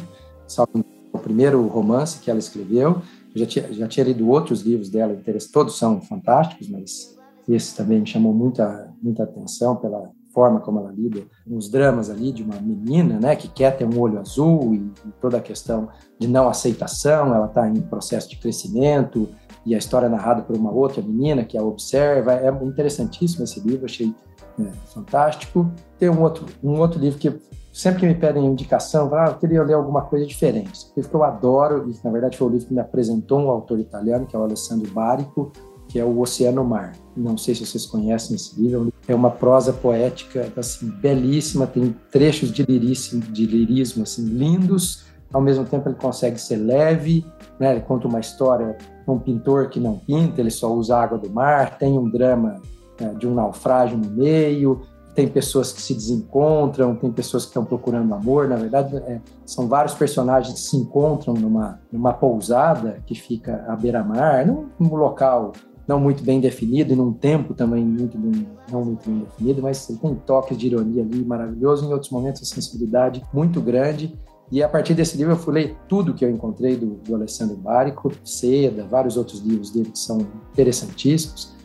[1.12, 3.00] o primeiro romance que ela escreveu.
[3.34, 5.16] Eu já tinha, já tinha lido outros livros dela,
[5.52, 7.16] todos são fantásticos, mas
[7.48, 12.32] esse também me chamou muita, muita atenção pela forma como ela lida os dramas ali
[12.32, 15.88] de uma menina, né, que quer ter um olho azul e, e toda a questão
[16.18, 19.28] de não aceitação, ela está em processo de crescimento,
[19.64, 22.32] e a história é narrada por uma outra menina que a observa.
[22.32, 24.14] É interessantíssimo esse livro, achei
[24.60, 25.70] é, fantástico.
[25.98, 27.32] Tem um outro, um outro livro que
[27.72, 30.86] sempre que me pedem indicação, ah, eu queria ler alguma coisa diferente.
[30.86, 33.50] O livro que eu adoro, e na verdade foi o livro que me apresentou um
[33.50, 35.50] autor italiano, que é o Alessandro Barico,
[35.88, 36.92] que é o Oceano Mar.
[37.16, 38.92] Não sei se vocês conhecem esse livro.
[39.06, 45.04] É uma prosa poética assim, belíssima, tem trechos de lirismo, de lirismo assim, lindos.
[45.32, 47.24] Ao mesmo tempo ele consegue ser leve,
[47.58, 47.72] né?
[47.72, 51.76] ele conta uma história um pintor que não pinta, ele só usa água do mar,
[51.78, 52.60] tem um drama
[53.00, 54.82] né, de um naufrágio no meio,
[55.14, 58.48] tem pessoas que se desencontram, tem pessoas que estão procurando amor.
[58.48, 63.76] Na verdade, é, são vários personagens que se encontram numa, numa pousada que fica à
[63.76, 65.52] beira-mar, num, num local
[65.86, 69.86] não muito bem definido e num tempo também muito bem, não muito bem definido, mas
[69.86, 74.16] tem toques de ironia ali maravilhoso, em outros momentos a sensibilidade muito grande
[74.52, 77.56] e a partir desse livro eu fui ler tudo que eu encontrei do, do Alessandro
[77.56, 80.18] Barico, Seda, vários outros livros dele que são
[80.52, 81.56] interessantíssimos.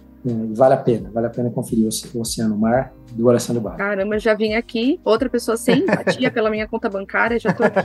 [0.56, 3.76] vale a pena, vale a pena conferir o Oceano Mar do Alessandro Barra.
[3.76, 7.78] Caramba, já vim aqui, outra pessoa sem empatia pela minha conta bancária, já tô aqui.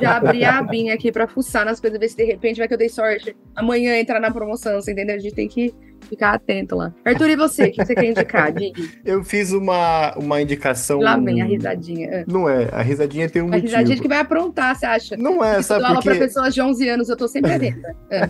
[0.00, 2.74] já abri a abinha aqui pra fuçar nas coisas, ver se de repente vai que
[2.74, 3.36] eu dei sorte.
[3.56, 5.16] Amanhã entrar na promoção, você entendeu?
[5.16, 5.74] A gente tem que
[6.08, 6.92] ficar atento lá.
[7.04, 7.64] Arthur, e você?
[7.64, 8.52] O que você quer indicar?
[8.52, 9.00] Didi?
[9.04, 11.00] Eu fiz uma, uma indicação.
[11.00, 12.08] Lá vem a risadinha.
[12.08, 12.24] É.
[12.26, 13.66] Não é, a risadinha tem um a motivo.
[13.66, 15.16] Risadinha que vai aprontar, você acha?
[15.16, 15.92] Não é, sabe porque...
[15.92, 17.94] aula pra pessoas de 11 anos, eu tô sempre atenta.
[18.10, 18.28] É.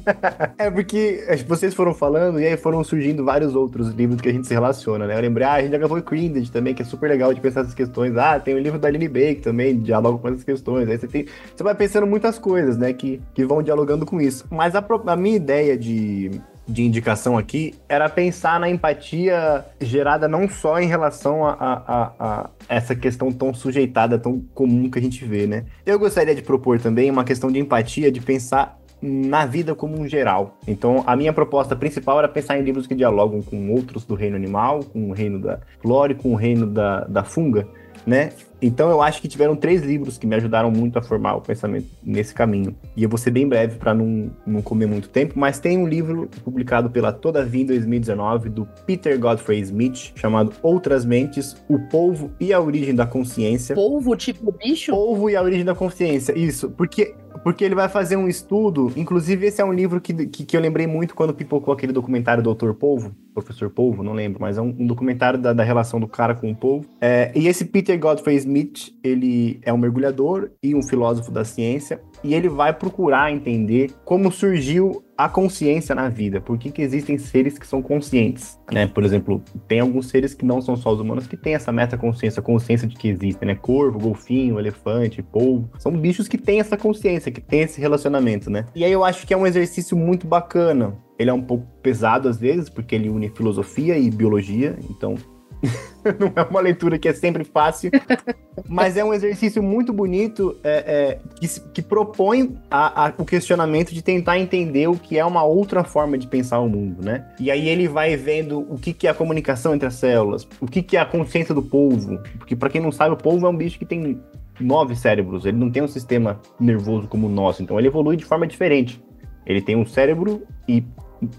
[0.66, 4.46] é porque vocês foram falando e aí foram surgindo vários outros livros que a gente
[4.46, 5.16] se relaciona, né?
[5.16, 7.60] Eu lembrei, ah, a gente já gravou Creed também, que é super legal de pensar
[7.60, 8.16] essas questões.
[8.16, 10.88] Ah, tem o livro da Aline Bake também, dialoga com essas questões.
[10.88, 11.26] Aí você tem.
[11.54, 12.92] Você vai pensando muitas coisas, né?
[12.92, 14.46] Que, que vão dialogando com isso.
[14.50, 16.30] Mas a, a minha ideia de,
[16.66, 22.50] de indicação aqui era pensar na empatia gerada não só em relação a, a, a,
[22.68, 25.64] essa questão tão sujeitada, tão comum que a gente vê, né?
[25.84, 30.06] Eu gostaria de propor também uma questão de empatia, de pensar na vida como um
[30.06, 30.58] geral.
[30.66, 34.36] Então, a minha proposta principal era pensar em livros que dialogam com outros do reino
[34.36, 37.66] animal, com o reino da flora e com o reino da, da funga,
[38.06, 38.30] né?
[38.62, 41.86] Então eu acho que tiveram três livros que me ajudaram muito a formar o pensamento
[42.02, 42.74] nesse caminho.
[42.96, 45.88] E eu vou ser bem breve para não, não comer muito tempo, mas tem um
[45.88, 52.30] livro publicado pela Todavia em 2019 do Peter Godfrey Smith chamado Outras Mentes: O Polvo
[52.38, 53.74] e a Origem da Consciência.
[53.74, 54.92] Polvo tipo bicho?
[54.92, 56.36] Polvo e a Origem da Consciência.
[56.38, 60.44] Isso, porque porque ele vai fazer um estudo, inclusive esse é um livro que, que,
[60.44, 64.58] que eu lembrei muito quando pipocou aquele documentário Doutor Polvo, Professor Polvo, não lembro, mas
[64.58, 66.86] é um, um documentário da, da, relação do cara com o polvo.
[67.00, 72.02] É, e esse Peter Godfrey Smith, ele é um mergulhador e um filósofo da ciência,
[72.24, 77.18] e ele vai procurar entender como surgiu a consciência na vida, por que, que existem
[77.18, 78.86] seres que são conscientes, né?
[78.86, 82.40] Por exemplo, tem alguns seres que não são só os humanos que têm essa metaconsciência,
[82.40, 83.54] consciência de que existem, né?
[83.54, 88.64] Corvo, golfinho, elefante, polvo, são bichos que têm essa consciência, que têm esse relacionamento, né?
[88.74, 90.96] E aí eu acho que é um exercício muito bacana.
[91.18, 95.16] Ele é um pouco pesado às vezes, porque ele une filosofia e biologia, então
[96.18, 97.90] não é uma leitura que é sempre fácil,
[98.68, 103.92] mas é um exercício muito bonito é, é, que, que, propõe a, a, o questionamento
[103.92, 107.26] de tentar entender o que é uma outra forma de pensar o mundo, né?
[107.38, 110.66] E aí ele vai vendo o que, que é a comunicação entre as células, o
[110.66, 113.50] que, que é a consciência do polvo, porque para quem não sabe, o polvo é
[113.50, 114.20] um bicho que tem
[114.58, 118.24] nove cérebros, ele não tem um sistema nervoso como o nosso, então ele evolui de
[118.24, 119.02] forma diferente.
[119.46, 120.84] Ele tem um cérebro e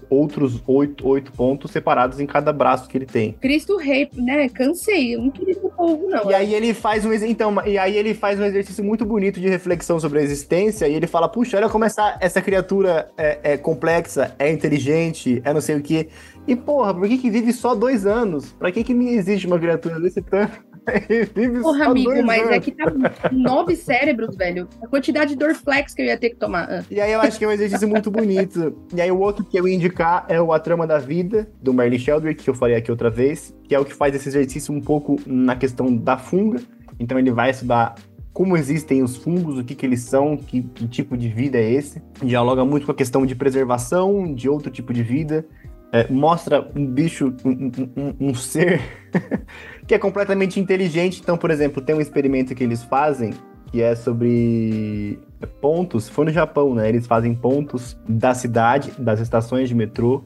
[0.08, 3.32] outros oito, oito pontos separados em cada braço que ele tem.
[3.32, 4.48] Cristo Rei, né?
[4.48, 6.30] Cansei, eu não queria o povo, não.
[6.30, 9.48] E aí ele faz um então, e aí ele faz um exercício muito bonito de
[9.48, 13.56] reflexão sobre a existência, e ele fala: puxa, olha como essa, essa criatura é, é
[13.56, 16.08] complexa, é inteligente, é não sei o que.
[16.46, 18.52] E porra, por que, que vive só dois anos?
[18.52, 20.71] Pra que, que me existe uma criatura desse tanto?
[21.62, 22.52] Porra, amigo, mas anos.
[22.52, 22.92] é que tá
[23.30, 24.68] nove cérebros, velho.
[24.82, 26.68] A quantidade de Dorflex que eu ia ter que tomar.
[26.70, 26.84] Ah.
[26.90, 28.74] E aí eu acho que é um exercício muito bonito.
[28.94, 31.72] E aí o outro que eu ia indicar é o A Trama da Vida, do
[31.72, 34.74] Merlin Sheldrick, que eu falei aqui outra vez, que é o que faz esse exercício
[34.74, 36.60] um pouco na questão da funga.
[36.98, 37.94] Então ele vai estudar
[38.32, 41.70] como existem os fungos, o que, que eles são, que, que tipo de vida é
[41.70, 42.02] esse.
[42.22, 45.44] Dialoga muito com a questão de preservação, de outro tipo de vida.
[45.92, 48.80] É, mostra um bicho, um, um, um ser
[49.86, 51.20] que é completamente inteligente.
[51.22, 53.34] Então, por exemplo, tem um experimento que eles fazem
[53.72, 55.18] que é sobre
[55.60, 56.08] pontos.
[56.08, 56.88] Foi no Japão, né?
[56.88, 60.24] Eles fazem pontos da cidade, das estações de metrô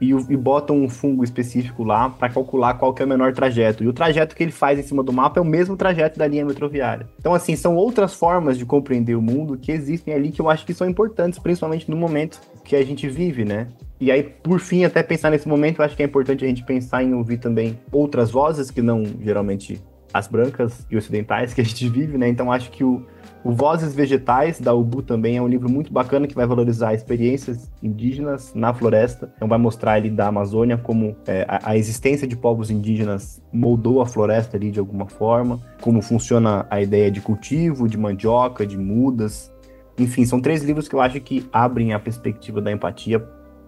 [0.00, 3.82] e, e botam um fungo específico lá para calcular qual que é o menor trajeto.
[3.84, 6.26] E o trajeto que ele faz em cima do mapa é o mesmo trajeto da
[6.26, 7.08] linha metroviária.
[7.18, 10.66] Então, assim, são outras formas de compreender o mundo que existem ali que eu acho
[10.66, 13.68] que são importantes, principalmente no momento que a gente vive, né?
[14.00, 16.64] E aí, por fim, até pensar nesse momento, eu acho que é importante a gente
[16.64, 19.80] pensar em ouvir também outras vozes que não geralmente
[20.12, 22.28] as brancas e ocidentais que a gente vive, né?
[22.28, 23.04] Então acho que o,
[23.52, 28.54] Vozes Vegetais da Ubu também é um livro muito bacana que vai valorizar experiências indígenas
[28.54, 29.30] na floresta.
[29.36, 34.00] Então vai mostrar ali da Amazônia como é, a, a, existência de povos indígenas moldou
[34.00, 38.78] a floresta ali de alguma forma, como funciona a ideia de cultivo, de mandioca, de
[38.78, 39.52] mudas.
[39.98, 43.20] Enfim, são três livros que eu acho que abrem a perspectiva da empatia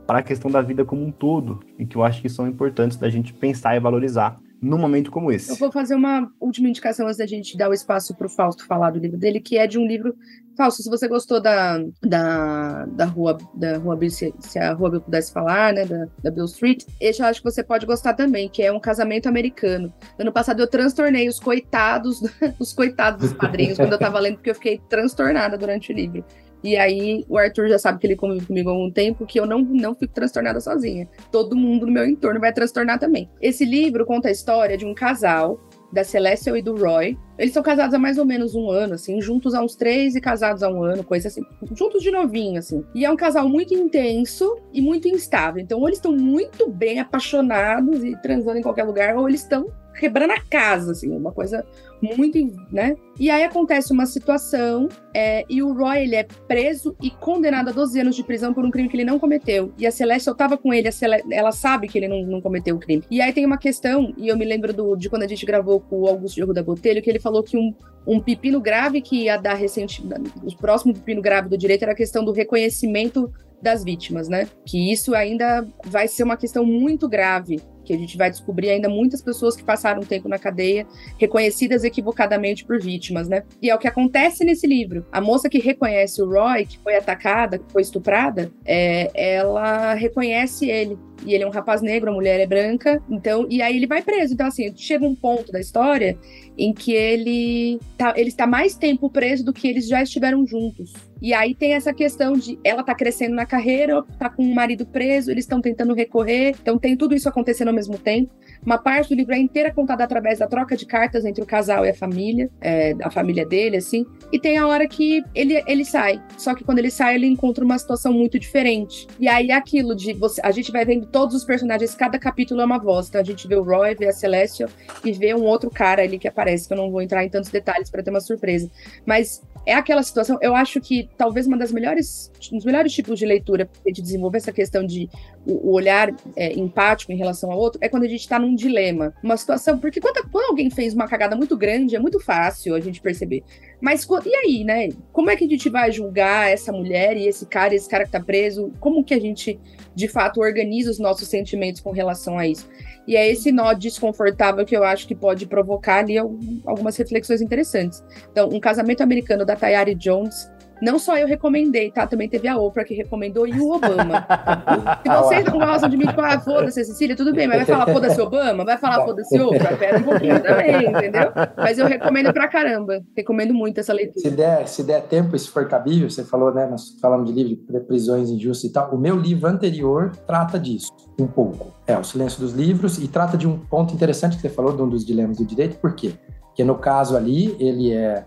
[0.07, 2.97] para a questão da vida como um todo e que eu acho que são importantes
[2.97, 5.51] da gente pensar e valorizar num momento como esse.
[5.51, 8.67] Eu vou fazer uma última indicação antes da gente dar o espaço para o Fausto
[8.67, 10.15] falar do livro dele, que é de um livro.
[10.57, 15.01] Fausto, se você gostou da, da, da rua, da rua se, se a rua Bill
[15.03, 18.63] pudesse falar, né, da, da Bill Street, eu acho que você pode gostar também, que
[18.63, 19.93] é um casamento americano.
[20.19, 22.23] Ano passado eu transtornei os coitados,
[22.59, 26.25] os coitados dos padrinhos quando eu estava lendo, porque eu fiquei transtornada durante o livro.
[26.67, 29.47] E aí o Arthur já sabe que ele convive comigo há algum tempo, que eu
[29.47, 31.09] não, não fico transtornada sozinha.
[31.31, 33.31] Todo mundo no meu entorno vai transtornar também.
[33.41, 35.61] Esse livro conta a história de um casal
[35.93, 37.17] da Celestial e do Roy.
[37.39, 40.21] Eles são casados há mais ou menos um ano, assim, juntos há uns três e
[40.21, 42.85] casados há um ano, coisa assim, juntos de novinho, assim.
[42.93, 45.63] E é um casal muito intenso e muito instável.
[45.63, 49.69] Então, ou eles estão muito bem apaixonados e transando em qualquer lugar, ou eles estão
[49.97, 51.65] quebrando a casa, assim, uma coisa
[52.01, 52.39] muito,
[52.71, 52.97] né?
[53.19, 57.73] E aí acontece uma situação é, e o Roy ele é preso e condenado a
[57.73, 59.73] 12 anos de prisão por um crime que ele não cometeu.
[59.79, 62.77] E a Celeste, eu tava com ele, Celeste, ela sabe que ele não, não, cometeu
[62.77, 63.03] o crime.
[63.11, 65.81] E aí tem uma questão, e eu me lembro do, de quando a gente gravou
[65.81, 67.75] com o Augusto Diogo da Botelho, que ele falou que um,
[68.07, 70.05] um pepino grave que ia dar recente,
[70.45, 74.47] o próximo pepino grave do direito era a questão do reconhecimento das vítimas, né?
[74.67, 78.89] Que isso ainda vai ser uma questão muito grave que a gente vai descobrir ainda
[78.89, 80.87] muitas pessoas que passaram tempo na cadeia,
[81.19, 83.45] reconhecidas equivocadamente por vítimas, né?
[83.63, 85.07] E é o que acontece nesse livro.
[85.13, 90.69] A moça que reconhece o Roy, que foi atacada, que foi estuprada, é, ela reconhece
[90.69, 90.99] ele.
[91.25, 94.03] E ele é um rapaz negro, a mulher é branca, então, e aí ele vai
[94.03, 94.35] preso.
[94.35, 96.19] Então, assim, chega um ponto da história
[96.59, 100.93] em que ele, tá, ele está mais tempo preso do que eles já estiveram juntos.
[101.21, 104.85] E aí tem essa questão de ela tá crescendo na carreira, tá com o marido
[104.85, 108.33] preso, eles estão tentando recorrer, então tem tudo isso acontecendo ao mesmo tempo.
[108.65, 111.87] Uma parte do livro é inteira contada através da troca de cartas entre o casal
[111.87, 114.05] e a família, é, a família dele, assim.
[114.33, 116.21] E tem a hora que ele, ele sai.
[116.37, 119.07] Só que quando ele sai, ele encontra uma situação muito diferente.
[119.21, 122.65] E aí aquilo de você, a gente vai vendo todos os personagens, cada capítulo é
[122.65, 123.09] uma voz.
[123.09, 124.69] Então a gente vê o Roy, vê a Celestial
[125.05, 127.51] e vê um outro cara ali que aparece, que eu não vou entrar em tantos
[127.51, 128.71] detalhes para ter uma surpresa.
[129.05, 133.19] Mas é aquela situação, eu acho que talvez uma das melhores, um dos melhores tipos
[133.19, 135.11] de leitura para a gente desenvolver essa questão de
[135.45, 138.55] o, o olhar é, empático em relação ao outro é quando a gente está num
[138.55, 142.77] dilema, uma situação, porque quando, quando alguém fez uma cagada muito grande, é muito fácil
[142.77, 143.43] a gente perceber.
[143.81, 144.89] Mas e aí, né?
[145.13, 148.11] Como é que a gente vai julgar essa mulher e esse cara, esse cara que
[148.11, 148.73] tá preso?
[148.81, 149.61] Como que a gente,
[149.95, 152.69] de fato, organiza os nossos sentimentos com relação a isso?
[153.07, 158.03] E é esse nó desconfortável que eu acho que pode provocar ali algumas reflexões interessantes.
[158.33, 160.51] Então, um casamento americano da Tayari Jones
[160.81, 162.07] não só eu recomendei, tá?
[162.07, 164.27] Também teve a Oprah que recomendou e o Obama.
[165.03, 167.93] Se vocês não gostam de mim, tipo, ah, foda-se, Cecília, tudo bem, mas vai falar
[167.93, 168.65] foda-se Obama?
[168.65, 169.77] Vai falar foda-se Oprah?
[169.77, 171.33] Pera um pouquinho também, entendeu?
[171.57, 173.03] Mas eu recomendo pra caramba.
[173.17, 174.21] Recomendo muito essa leitura.
[174.21, 176.67] Se der, se der tempo e se for cabível, você falou, né?
[176.67, 178.95] Nós falamos de livro de prisões injustas e tal.
[178.95, 181.75] O meu livro anterior trata disso, um pouco.
[181.87, 184.83] É, O Silêncio dos Livros, e trata de um ponto interessante que você falou, de
[184.83, 186.13] um dos dilemas do direito, por quê?
[186.41, 188.25] Porque no caso ali, ele é,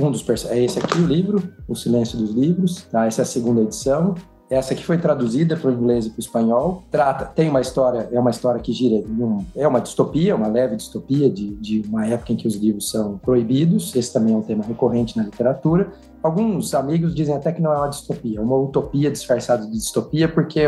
[0.00, 3.06] um dos é esse aqui o livro, O Silêncio dos Livros, tá?
[3.06, 4.14] Essa é a segunda edição.
[4.50, 6.82] Essa aqui foi traduzida para o inglês e para o espanhol.
[6.90, 10.74] Trata, tem uma história, é uma história que gira um, é uma distopia, uma leve
[10.74, 13.94] distopia de, de uma época em que os livros são proibidos.
[13.94, 15.92] Esse também é um tema recorrente na literatura.
[16.22, 20.28] Alguns amigos dizem até que não é uma distopia, é uma utopia disfarçada de distopia,
[20.28, 20.60] porque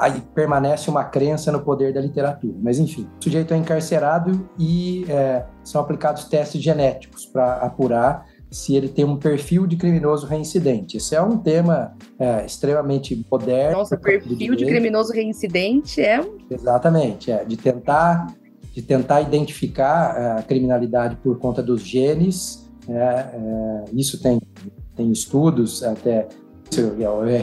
[0.00, 2.54] aí permanece uma crença no poder da literatura.
[2.60, 8.76] Mas enfim, o sujeito é encarcerado e é, são aplicados testes genéticos para apurar se
[8.76, 10.98] ele tem um perfil de criminoso reincidente.
[10.98, 13.78] Esse é um tema é, extremamente moderno.
[13.78, 16.36] Nossa, perfil de criminoso reincidente é um...
[16.50, 18.26] Exatamente, é, de tentar
[18.74, 22.70] de tentar identificar é, a criminalidade por conta dos genes.
[22.88, 24.40] É, é, isso tem,
[24.96, 26.26] tem estudos até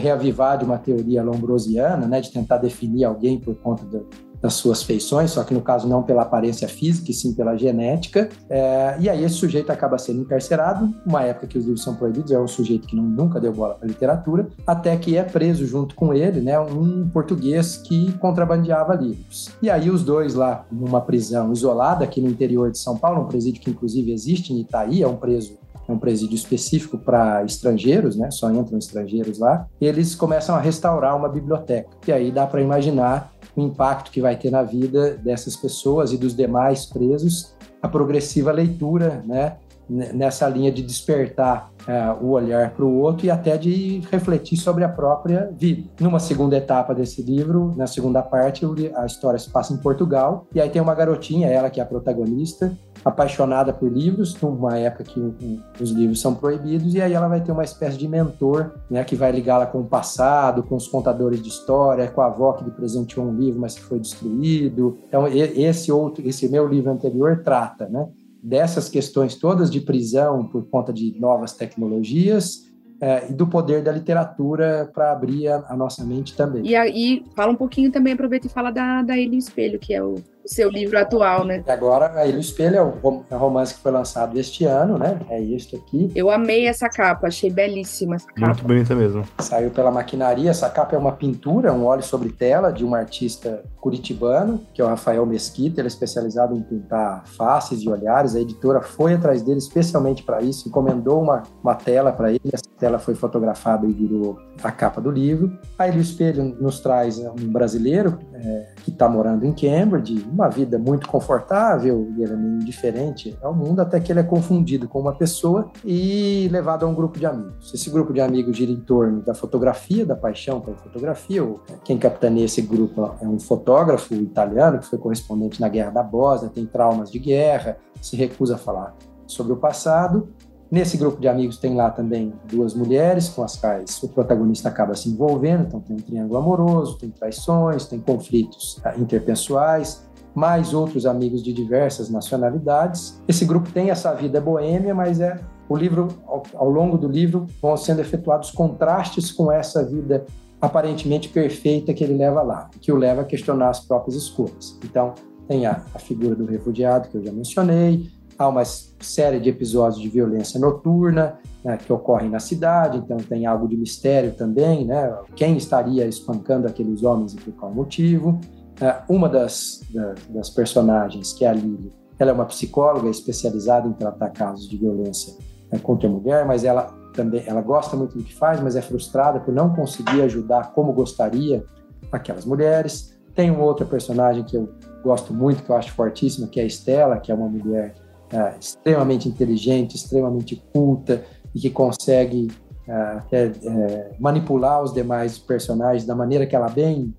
[0.00, 4.06] reavivar de uma teoria lombrosiana, né, de tentar definir alguém por conta do,
[4.40, 8.28] das suas feições, só que no caso não pela aparência física, e sim pela genética.
[8.48, 12.32] É, e aí esse sujeito acaba sendo encarcerado, uma época que os livros são proibidos,
[12.32, 15.94] é um sujeito que não, nunca deu bola para literatura, até que é preso junto
[15.94, 19.50] com ele, né, um português que contrabandeava livros.
[19.60, 23.28] E aí os dois lá numa prisão isolada aqui no interior de São Paulo, um
[23.28, 25.58] presídio que inclusive existe em Itaí, é um preso
[25.92, 28.30] um presídio específico para estrangeiros, né?
[28.30, 29.66] Só entram estrangeiros lá.
[29.80, 31.88] Eles começam a restaurar uma biblioteca.
[32.06, 36.16] E aí dá para imaginar o impacto que vai ter na vida dessas pessoas e
[36.16, 39.56] dos demais presos a progressiva leitura, né?
[39.88, 44.84] Nessa linha de despertar uh, o olhar para o outro e até de refletir sobre
[44.84, 45.88] a própria vida.
[45.98, 48.64] Numa segunda etapa desse livro, na segunda parte,
[48.94, 51.86] a história se passa em Portugal e aí tem uma garotinha, ela que é a
[51.86, 52.72] protagonista,
[53.04, 57.52] apaixonada por livros, numa época que os livros são proibidos, e aí ela vai ter
[57.52, 61.48] uma espécie de mentor, né, que vai ligá-la com o passado, com os contadores de
[61.48, 64.98] história, com a avó que lhe presenteou um livro, mas que foi destruído.
[65.08, 68.08] Então, esse outro, esse meu livro anterior trata, né,
[68.42, 72.70] dessas questões todas de prisão por conta de novas tecnologias,
[73.02, 76.66] é, e do poder da literatura para abrir a, a, nossa mente também.
[76.66, 80.16] E aí, fala um pouquinho também, aproveita e fala da, da Espelho, que é o
[80.44, 81.62] seu livro atual, né?
[81.66, 85.18] E agora, a Ilha Espelho é o é romance que foi lançado este ano, né?
[85.28, 86.10] É este aqui.
[86.14, 88.46] Eu amei essa capa, achei belíssima essa capa.
[88.46, 89.24] Muito bonita mesmo.
[89.38, 90.50] Saiu pela maquinaria.
[90.50, 94.84] Essa capa é uma pintura, um óleo sobre tela de um artista curitibano, que é
[94.84, 95.80] o Rafael Mesquita.
[95.80, 98.34] Ele é especializado em pintar faces e olhares.
[98.34, 102.40] A editora foi atrás dele especialmente para isso, encomendou uma, uma tela para ele.
[102.52, 105.56] Essa tela foi fotografada e virou a capa do livro.
[105.78, 110.78] A Ilha Espelho nos traz um brasileiro é, que está morando em Cambridge, uma vida
[110.78, 115.00] muito confortável e ele é meio indiferente ao mundo, até que ele é confundido com
[115.00, 117.72] uma pessoa e levado a um grupo de amigos.
[117.74, 121.40] Esse grupo de amigos gira em torno da fotografia, da paixão pela fotografia.
[121.84, 126.50] Quem capitaneia esse grupo é um fotógrafo italiano que foi correspondente na Guerra da Bósnia,
[126.50, 128.94] tem traumas de guerra, se recusa a falar
[129.26, 130.28] sobre o passado
[130.70, 134.94] Nesse grupo de amigos tem lá também duas mulheres com as quais o protagonista acaba
[134.94, 141.06] se envolvendo, então tem um triângulo amoroso, tem traições, tem conflitos ah, interpessoais, mais outros
[141.06, 143.20] amigos de diversas nacionalidades.
[143.26, 147.46] Esse grupo tem essa vida boêmia, mas é o livro ao, ao longo do livro
[147.62, 150.26] vão sendo efetuados contrastes com essa vida
[150.60, 154.78] aparentemente perfeita que ele leva lá, que o leva a questionar as próprias escolhas.
[154.84, 155.14] Então,
[155.48, 160.00] tem a, a figura do refugiado que eu já mencionei, há uma série de episódios
[160.00, 165.14] de violência noturna né, que ocorrem na cidade, então tem algo de mistério também, né?
[165.36, 168.40] Quem estaria espancando aqueles homens e por qual motivo?
[168.80, 169.82] É, uma das,
[170.28, 174.76] das personagens, que é a Lily, ela é uma psicóloga especializada em tratar casos de
[174.76, 175.34] violência
[175.70, 178.82] né, contra a mulher, mas ela também ela gosta muito do que faz, mas é
[178.82, 181.64] frustrada por não conseguir ajudar como gostaria
[182.12, 183.18] aquelas mulheres.
[183.34, 184.68] Tem uma outra personagem que eu
[185.02, 187.94] gosto muito, que eu acho fortíssima, que é a Estela, que é uma mulher
[188.32, 191.24] é, extremamente inteligente, extremamente culta
[191.54, 192.48] e que consegue
[192.86, 197.14] é, é, manipular os demais personagens da maneira que ela bem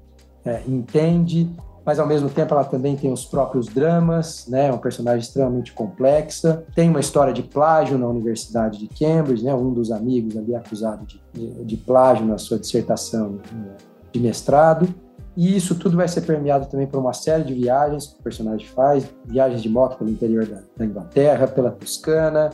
[0.46, 1.50] é, entende,
[1.86, 4.68] mas ao mesmo tempo ela também tem os próprios dramas, né?
[4.68, 6.64] É um personagem extremamente complexa.
[6.76, 9.54] Tem uma história de plágio na Universidade de Cambridge, né?
[9.54, 13.40] Um dos amigos ali acusado de, de, de plágio na sua dissertação
[14.12, 14.88] de mestrado.
[15.36, 18.68] E isso tudo vai ser permeado também por uma série de viagens que o personagem
[18.68, 22.50] faz, viagens de moto pelo interior da, da Inglaterra, pela Toscana,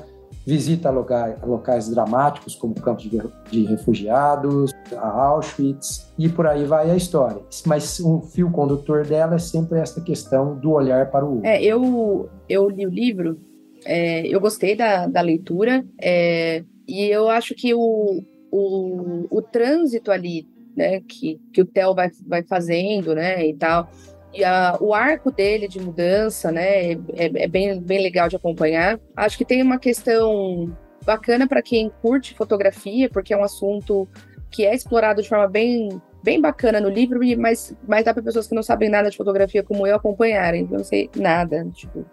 [0.48, 3.22] visita a locais, a locais dramáticos como campos de,
[3.52, 7.42] de, refugiados, a Auschwitz, e por aí vai a história.
[7.66, 11.46] Mas um fio condutor dela é sempre essa questão do olhar para o outro.
[11.46, 13.38] É, eu, eu li o livro,
[13.86, 20.12] é, eu gostei da, da leitura, é, e eu acho que o, o, o trânsito
[20.12, 23.90] ali né, que, que o Theo vai, vai fazendo, né, e tal.
[24.38, 29.00] E a, o arco dele de mudança, né, é, é bem, bem legal de acompanhar.
[29.16, 34.08] Acho que tem uma questão bacana para quem curte fotografia, porque é um assunto
[34.52, 38.48] que é explorado de forma bem bem bacana no livro, mas, mas dá para pessoas
[38.48, 40.68] que não sabem nada de fotografia como eu acompanharem.
[40.70, 42.06] Eu não sei nada, tipo,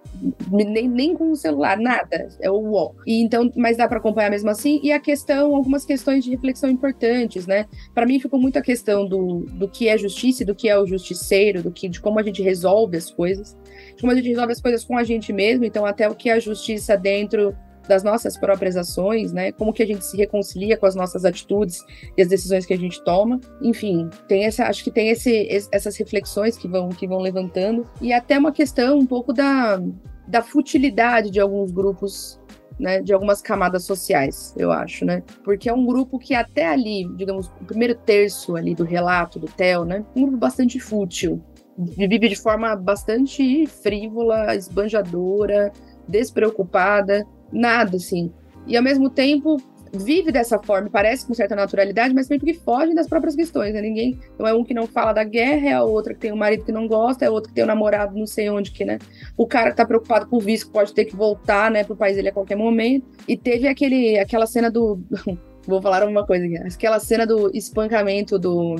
[0.52, 2.28] nem, nem com o celular, nada.
[2.40, 2.94] É o UOL.
[3.04, 4.78] E então, mas dá para acompanhar mesmo assim.
[4.84, 7.66] E a questão, algumas questões de reflexão importantes, né?
[7.92, 10.78] Para mim ficou muito a questão do, do que é justiça e do que é
[10.78, 13.56] o justiceiro, do que de como a gente resolve as coisas,
[13.96, 16.30] de como a gente resolve as coisas com a gente mesmo, então até o que
[16.30, 17.52] é a justiça dentro
[17.88, 19.52] das nossas próprias ações, né?
[19.52, 21.80] Como que a gente se reconcilia com as nossas atitudes
[22.16, 23.40] e as decisões que a gente toma.
[23.62, 28.12] Enfim, tem essa, acho que tem esse, essas reflexões que vão que vão levantando e
[28.12, 29.80] até uma questão um pouco da,
[30.26, 32.40] da futilidade de alguns grupos
[32.78, 35.22] né, de algumas camadas sociais, eu acho, né?
[35.44, 39.46] Porque é um grupo que até ali, digamos, o primeiro terço ali do relato do
[39.46, 41.40] Theo, né, um grupo bastante fútil,
[41.78, 45.72] vive de forma bastante frívola, esbanjadora,
[46.08, 48.32] despreocupada, nada, assim.
[48.66, 49.56] E ao mesmo tempo
[49.96, 53.80] vive dessa forma, parece com certa naturalidade, mas sempre que foge das próprias questões, né?
[53.80, 54.18] Ninguém.
[54.34, 56.64] Então é um que não fala da guerra, é a outra que tem um marido
[56.64, 58.98] que não gosta, é outro que tem um namorado não sei onde que, né?
[59.36, 62.16] O cara que tá preocupado com o visto pode ter que voltar, né, pro país
[62.16, 63.06] dele a qualquer momento.
[63.28, 65.00] E teve aquele, aquela cena do.
[65.66, 66.58] Vou falar uma coisa aqui.
[66.58, 68.76] Aquela cena do espancamento do,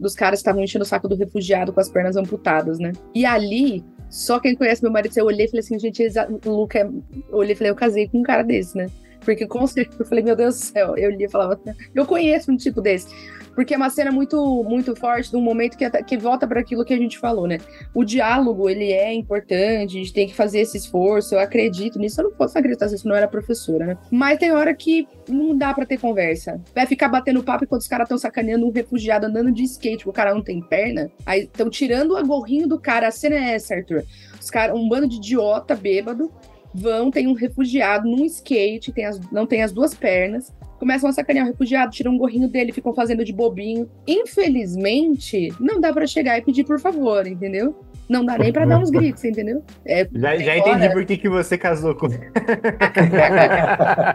[0.00, 2.92] dos caras que estavam enchendo o saco do refugiado com as pernas amputadas, né?
[3.14, 6.06] E ali, só quem conhece meu marido, eu olhei e falei assim, gente,
[6.44, 6.82] o Luca é...
[6.82, 8.88] Eu olhei e falei, eu casei com um cara desse, né?
[9.24, 11.58] Porque com certeza eu falei, meu Deus do céu, eu li e falava,
[11.94, 13.08] eu conheço um tipo desse.
[13.54, 16.84] Porque é uma cena muito muito forte de um momento que, que volta para aquilo
[16.84, 17.58] que a gente falou, né?
[17.94, 22.20] O diálogo, ele é importante, a gente tem que fazer esse esforço, eu acredito nisso.
[22.20, 23.98] Eu não posso acreditar se não era professora, né?
[24.10, 26.60] Mas tem hora que não dá para ter conversa.
[26.74, 30.12] Vai ficar batendo papo enquanto os caras estão sacaneando um refugiado andando de skate, o
[30.12, 31.10] cara não tem perna.
[31.26, 33.08] Aí estão tirando o gorrinho do cara.
[33.08, 34.04] A cena é essa, Arthur.
[34.40, 36.30] Os um bando de idiota bêbado
[36.74, 40.52] vão, tem um refugiado num skate, tem as, não tem as duas pernas,
[40.82, 43.88] começam a sacanear o refugiado, tiram um gorrinho dele, ficam fazendo de bobinho.
[44.04, 47.78] Infelizmente, não dá para chegar e pedir por favor, entendeu?
[48.08, 49.62] Não dá nem pra dar uns gritos, entendeu?
[49.86, 52.08] É, já já entendi por que, que você casou com.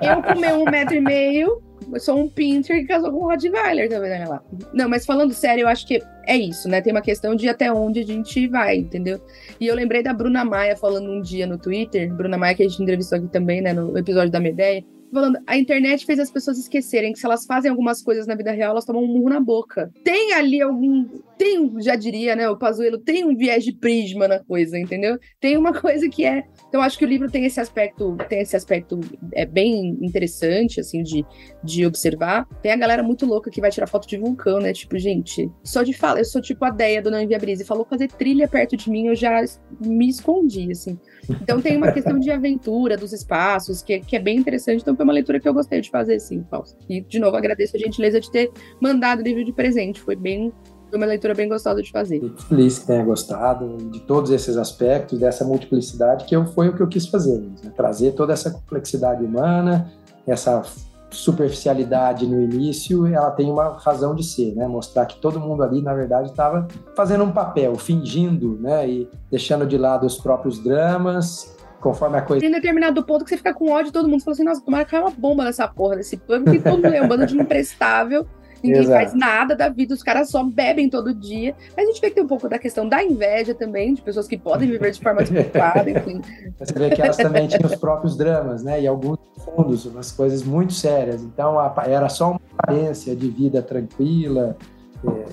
[0.02, 1.64] eu com meu um metro e meio,
[1.94, 4.44] eu sou um pincher que casou com um Rottweiler também, né, lá.
[4.74, 6.82] Não, mas falando sério, eu acho que é isso, né?
[6.82, 9.22] Tem uma questão de até onde a gente vai, entendeu?
[9.58, 12.68] E eu lembrei da Bruna Maia falando um dia no Twitter, Bruna Maia que a
[12.68, 16.58] gente entrevistou aqui também, né, no episódio da Medeia, falando, a internet fez as pessoas
[16.58, 19.40] esquecerem que se elas fazem algumas coisas na vida real, elas tomam um murro na
[19.40, 19.92] boca.
[20.04, 21.08] Tem ali algum.
[21.38, 25.18] Tem, já diria, né, o Pazuello, tem um viés de prisma na coisa, entendeu?
[25.40, 28.56] Tem uma coisa que é então acho que o livro tem esse aspecto, tem esse
[28.56, 29.00] aspecto
[29.34, 31.26] é bem interessante assim de,
[31.64, 32.46] de observar.
[32.62, 34.74] Tem a galera muito louca que vai tirar foto de vulcão, né?
[34.74, 37.86] Tipo, gente, só de falar, eu sou tipo a Deia do Não Envia Brisa, falou
[37.90, 39.42] fazer trilha perto de mim, eu já
[39.80, 41.00] me escondi, assim.
[41.42, 44.82] Então tem uma questão de aventura dos espaços, que, que é bem interessante.
[44.82, 46.78] Então foi uma leitura que eu gostei de fazer, sim, Fausto.
[46.90, 50.02] E, de novo, agradeço a gentileza de ter mandado o livro de presente.
[50.02, 50.52] Foi bem
[50.90, 52.20] foi uma leitura bem gostosa de fazer.
[52.20, 56.76] Fico feliz que tenha gostado de todos esses aspectos, dessa multiplicidade, que eu, foi o
[56.76, 57.40] que eu quis fazer.
[57.40, 57.72] Né?
[57.76, 59.92] Trazer toda essa complexidade humana,
[60.26, 60.64] essa
[61.10, 64.68] superficialidade no início, ela tem uma razão de ser, né?
[64.68, 68.88] Mostrar que todo mundo ali, na verdade, estava fazendo um papel, fingindo, né?
[68.90, 72.42] E deixando de lado os próprios dramas, conforme a coisa.
[72.42, 74.92] Tem determinado ponto que você fica com ódio, todo mundo fala assim: nossa, tomara que
[74.92, 78.28] caia uma bomba nessa porra desse pano, que todo mundo é um bando de imprestável.
[78.64, 79.00] Ninguém Exato.
[79.00, 81.56] faz nada da vida, os caras só bebem todo dia.
[81.76, 84.28] Mas a gente vê que tem um pouco da questão da inveja também, de pessoas
[84.28, 86.22] que podem viver de forma despreocupada, enfim.
[86.60, 88.82] Você vê que elas também tinham os próprios dramas, né?
[88.82, 91.22] E alguns fundos, umas coisas muito sérias.
[91.22, 94.58] Então, era só uma aparência de vida tranquila,
[95.06, 95.26] é,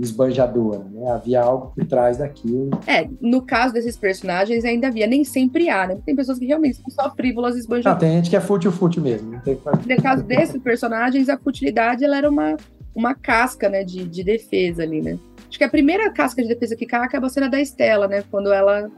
[0.00, 1.10] esbanjadora, né?
[1.10, 2.70] Havia algo por trás daquilo.
[2.86, 5.98] É, no caso desses personagens ainda havia, nem sempre há, né?
[6.04, 8.02] Tem pessoas que realmente são só frívolas esbanjadoras.
[8.02, 9.32] Não, tem gente que é fútil-fútil mesmo.
[9.32, 12.56] Não tem que No caso desses personagens, a futilidade ela era uma,
[12.94, 15.18] uma casca, né, de, de defesa ali, né?
[15.48, 18.22] Acho que a primeira casca de defesa que cai acaba sendo a da Estela, né?
[18.30, 18.88] Quando ela,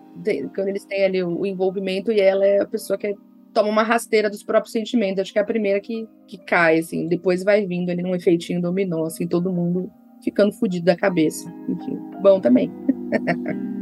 [0.55, 3.15] quando eles têm ali o, o envolvimento e ela é a pessoa que
[3.55, 5.21] toma uma rasteira dos próprios sentimentos.
[5.21, 7.09] Acho que é a primeira que, que cai, assim.
[7.09, 9.91] Depois vai vindo ali num efeitinho dominó, assim, todo mundo
[10.23, 11.53] ficando fudido da cabeça.
[11.68, 12.70] Enfim, bom também.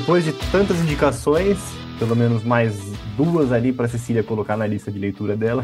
[0.00, 1.58] depois de tantas indicações,
[1.98, 2.74] pelo menos mais
[3.18, 5.62] duas ali para Cecília colocar na lista de leitura dela.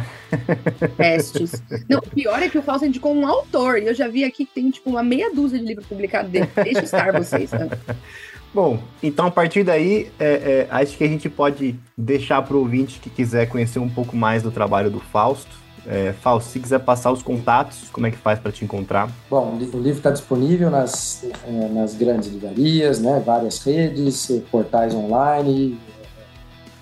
[0.97, 1.63] Testes.
[1.89, 4.45] Não, o pior é que o Fausto indicou um autor, e eu já vi aqui
[4.45, 6.49] que tem tipo uma meia dúzia de livros publicados dele.
[6.55, 7.67] Deixa estar vocês, tá?
[8.53, 12.61] Bom, então a partir daí, é, é, acho que a gente pode deixar para o
[12.61, 15.57] ouvinte que quiser conhecer um pouco mais do trabalho do Fausto,
[15.89, 19.09] é, Fausto, se quiser passar os contatos, como é que faz para te encontrar?
[19.31, 25.79] Bom, o livro está disponível nas, é, nas grandes livrarias, né, várias redes, portais online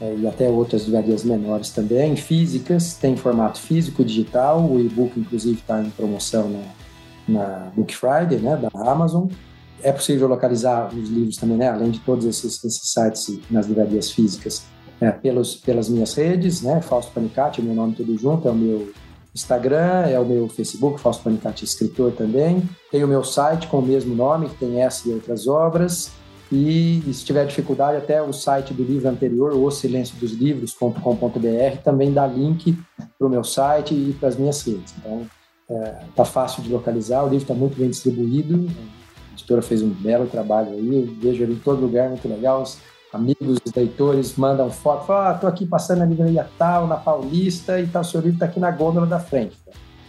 [0.00, 5.58] é, e até outras livrarias menores também, físicas, tem formato físico, digital, o e-book inclusive
[5.58, 6.62] está em promoção na,
[7.28, 9.26] na Book Friday, né, da Amazon.
[9.82, 14.10] É possível localizar os livros também, né, além de todos esses, esses sites nas livrarias
[14.10, 14.64] físicas
[15.04, 16.80] é, pelos, pelas minhas redes, né?
[16.80, 18.90] Fausto Panicati, meu nome tudo junto, é o meu
[19.34, 22.62] Instagram, é o meu Facebook, Fausto Panicati Escritor também.
[22.90, 26.10] Tem o meu site com o mesmo nome, que tem essa e outras obras.
[26.50, 31.78] E, e se tiver dificuldade, até o site do livro anterior, o silêncio dos livros.com.br,
[31.82, 32.78] também dá link
[33.18, 34.94] para o meu site e para as minhas redes.
[34.98, 35.26] Então,
[35.68, 38.70] é, tá fácil de localizar, o livro está muito bem distribuído.
[39.30, 42.64] A editora fez um belo trabalho aí, eu vejo ele em todo lugar, muito legal
[43.14, 47.86] amigos leitores mandam foto, falam, ah, tô aqui passando na livraria tal, na Paulista, e
[47.86, 49.56] tal, seu livro tá aqui na gôndola da frente.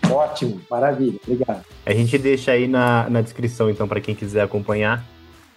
[0.09, 1.63] Ótimo, maravilha, obrigado.
[1.85, 5.05] A gente deixa aí na, na descrição, então, para quem quiser acompanhar,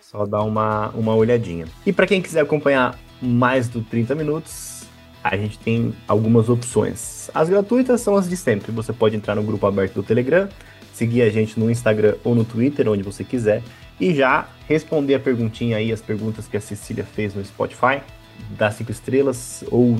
[0.00, 1.66] só dá uma, uma olhadinha.
[1.86, 4.84] E para quem quiser acompanhar mais do 30 minutos,
[5.24, 7.30] a gente tem algumas opções.
[7.34, 8.72] As gratuitas são as de sempre.
[8.72, 10.48] Você pode entrar no grupo aberto do Telegram,
[10.92, 13.62] seguir a gente no Instagram ou no Twitter, onde você quiser
[14.00, 18.00] e já responder a perguntinha aí, as perguntas que a Cecília fez no Spotify,
[18.50, 19.98] dar cinco estrelas ou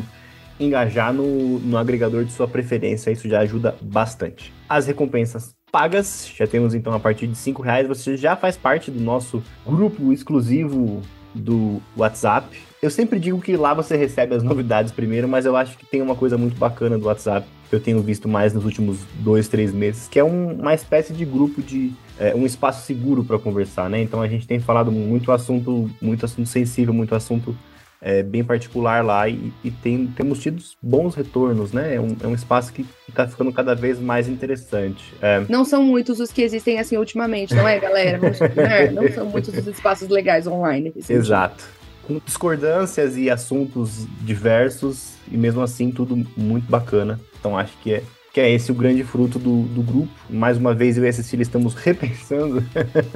[0.60, 4.52] engajar no, no agregador de sua preferência, isso já ajuda bastante.
[4.68, 8.90] As recompensas pagas, já temos então a partir de cinco reais, você já faz parte
[8.90, 11.02] do nosso grupo exclusivo
[11.34, 12.58] do WhatsApp.
[12.82, 16.00] Eu sempre digo que lá você recebe as novidades primeiro, mas eu acho que tem
[16.00, 20.08] uma coisa muito bacana do WhatsApp, eu tenho visto mais nos últimos dois, três meses,
[20.08, 24.00] que é um, uma espécie de grupo de é, um espaço seguro para conversar, né?
[24.00, 27.56] Então a gente tem falado muito assunto, muito assunto sensível, muito assunto
[28.00, 31.96] é, bem particular lá e, e tem, temos tido bons retornos, né?
[31.96, 35.12] É um, é um espaço que está ficando cada vez mais interessante.
[35.20, 35.44] É...
[35.48, 38.18] Não são muitos os que existem assim ultimamente, não é, galera?
[38.18, 38.38] Vamos
[38.94, 40.92] Não são muitos os espaços legais online.
[41.08, 41.77] Exato.
[42.08, 47.20] Com discordâncias e assuntos diversos e mesmo assim tudo muito bacana.
[47.38, 48.02] Então acho que é
[48.32, 50.10] que é esse o grande fruto do, do grupo.
[50.28, 52.64] Mais uma vez eu e a Cecília estamos repensando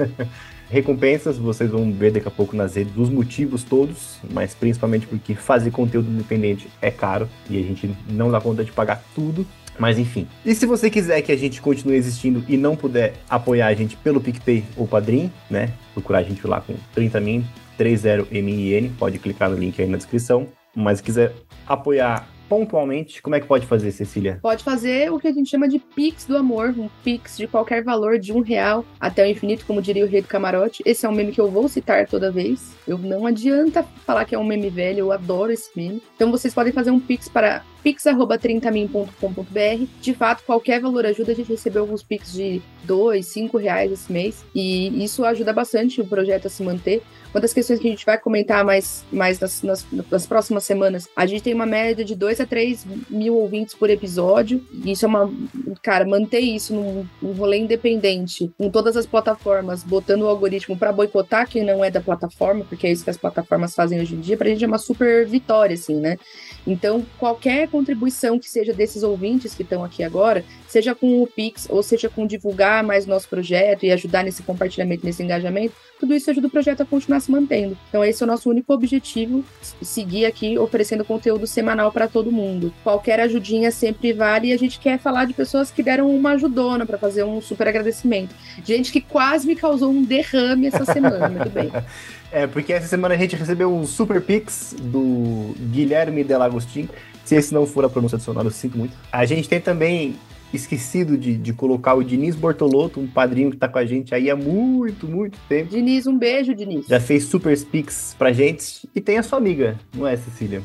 [0.69, 5.35] recompensas, vocês vão ver daqui a pouco nas redes os motivos todos, mas principalmente porque
[5.35, 9.45] fazer conteúdo independente é caro e a gente não dá conta de pagar tudo.
[9.79, 10.27] Mas enfim.
[10.45, 13.97] E se você quiser que a gente continue existindo e não puder apoiar a gente
[13.97, 15.73] pelo PicPay ou Padrim, né?
[15.93, 17.43] Procurar a gente lá com 30min,
[17.77, 20.47] 30min, pode clicar no link aí na descrição.
[20.75, 21.33] Mas se quiser
[21.67, 24.39] apoiar pontualmente, como é que pode fazer, Cecília?
[24.41, 27.83] Pode fazer o que a gente chama de Pix do amor, um Pix de qualquer
[27.83, 30.83] valor, de um real até o infinito, como diria o rei do camarote.
[30.85, 32.75] Esse é um meme que eu vou citar toda vez.
[32.87, 36.01] Eu não adianta falar que é um meme velho, eu adoro esse meme.
[36.15, 39.85] Então vocês podem fazer um Pix para pix.30min.com.br.
[40.01, 41.33] De fato, qualquer valor ajuda.
[41.33, 44.45] A gente recebeu alguns Pix de 2, 5 reais esse mês.
[44.55, 47.03] E isso ajuda bastante o projeto a se manter.
[47.33, 51.09] Uma das questões que a gente vai comentar mais, mais nas, nas, nas próximas semanas,
[51.15, 54.63] a gente tem uma média de 2 a 3 mil ouvintes por episódio.
[54.71, 55.33] E isso é uma.
[55.81, 60.91] Cara, manter isso num, num rolê independente, com todas as plataformas, botando o algoritmo para
[60.91, 64.19] boicotar quem não é da plataforma, porque é isso que as plataformas fazem hoje em
[64.19, 66.17] dia, pra gente é uma super vitória, assim, né?
[66.65, 71.67] Então, qualquer contribuição que seja desses ouvintes que estão aqui agora, seja com o Pix
[71.69, 76.29] ou seja com divulgar mais nosso projeto e ajudar nesse compartilhamento, nesse engajamento, tudo isso
[76.29, 77.77] ajuda o projeto a continuar se mantendo.
[77.89, 79.43] Então, esse é o nosso único objetivo,
[79.81, 82.73] seguir aqui oferecendo conteúdo semanal para todo mundo.
[82.83, 86.85] Qualquer ajudinha sempre vale e a gente quer falar de pessoas que deram uma ajudona
[86.85, 88.35] para fazer um super agradecimento.
[88.65, 91.71] Gente que quase me causou um derrame essa semana, muito bem.
[92.33, 96.89] É, porque essa semana a gente recebeu um super pix do Guilherme Delagostin.
[97.23, 98.97] Se esse não for a pronúncia do seu nome, eu sinto muito.
[99.11, 100.15] A gente tem também
[100.51, 104.31] esquecido de, de colocar o Diniz Bortolotto, um padrinho que tá com a gente aí
[104.31, 105.69] há muito, muito tempo.
[105.69, 106.87] Diniz, um beijo, Diniz.
[106.87, 108.89] Já fez super pix pra gente.
[108.95, 110.63] E tem a sua amiga, não é, Cecília?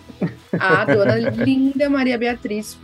[0.58, 2.78] A dona linda Maria Beatriz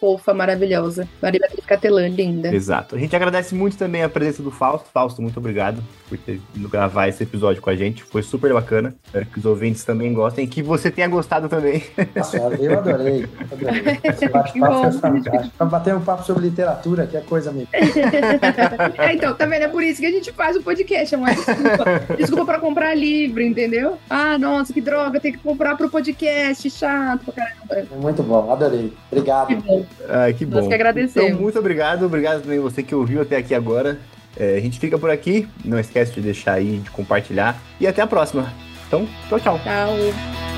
[0.00, 1.08] fofa, maravilhosa.
[1.22, 2.54] Maria Beatriz Catelã, linda.
[2.54, 2.96] Exato.
[2.96, 4.88] A gente agradece muito também a presença do Fausto.
[4.92, 8.02] Fausto, muito obrigado por ter vindo gravar esse episódio com a gente.
[8.02, 8.94] Foi super bacana.
[9.04, 11.82] Espero que os ouvintes também gostem e que você tenha gostado também.
[12.14, 13.26] Nossa, eu adorei.
[13.40, 13.98] adorei.
[14.04, 15.56] Esse bate-papo foi fantástico.
[15.56, 17.68] Pra bater um papo sobre literatura, que é coisa meio.
[17.72, 19.62] é, então, tá vendo?
[19.62, 21.14] É por isso que a gente faz o podcast.
[21.14, 22.14] É uma desculpa.
[22.16, 23.98] desculpa pra comprar livro, entendeu?
[24.08, 26.68] Ah, nossa, que droga, tem que comprar pro podcast.
[26.70, 27.96] Chato pra caramba.
[27.96, 28.92] Muito bom, adorei.
[29.10, 29.85] Obrigado.
[30.08, 30.56] Ah, que bom.
[30.58, 31.28] Nós que agradecemos.
[31.30, 32.06] Então, muito obrigado.
[32.06, 33.98] Obrigado também você que ouviu até aqui agora.
[34.38, 35.48] É, a gente fica por aqui.
[35.64, 37.60] Não esquece de deixar aí, de compartilhar.
[37.80, 38.52] E até a próxima.
[38.86, 39.60] Então, tchau, tchau.
[39.64, 40.55] Tchau.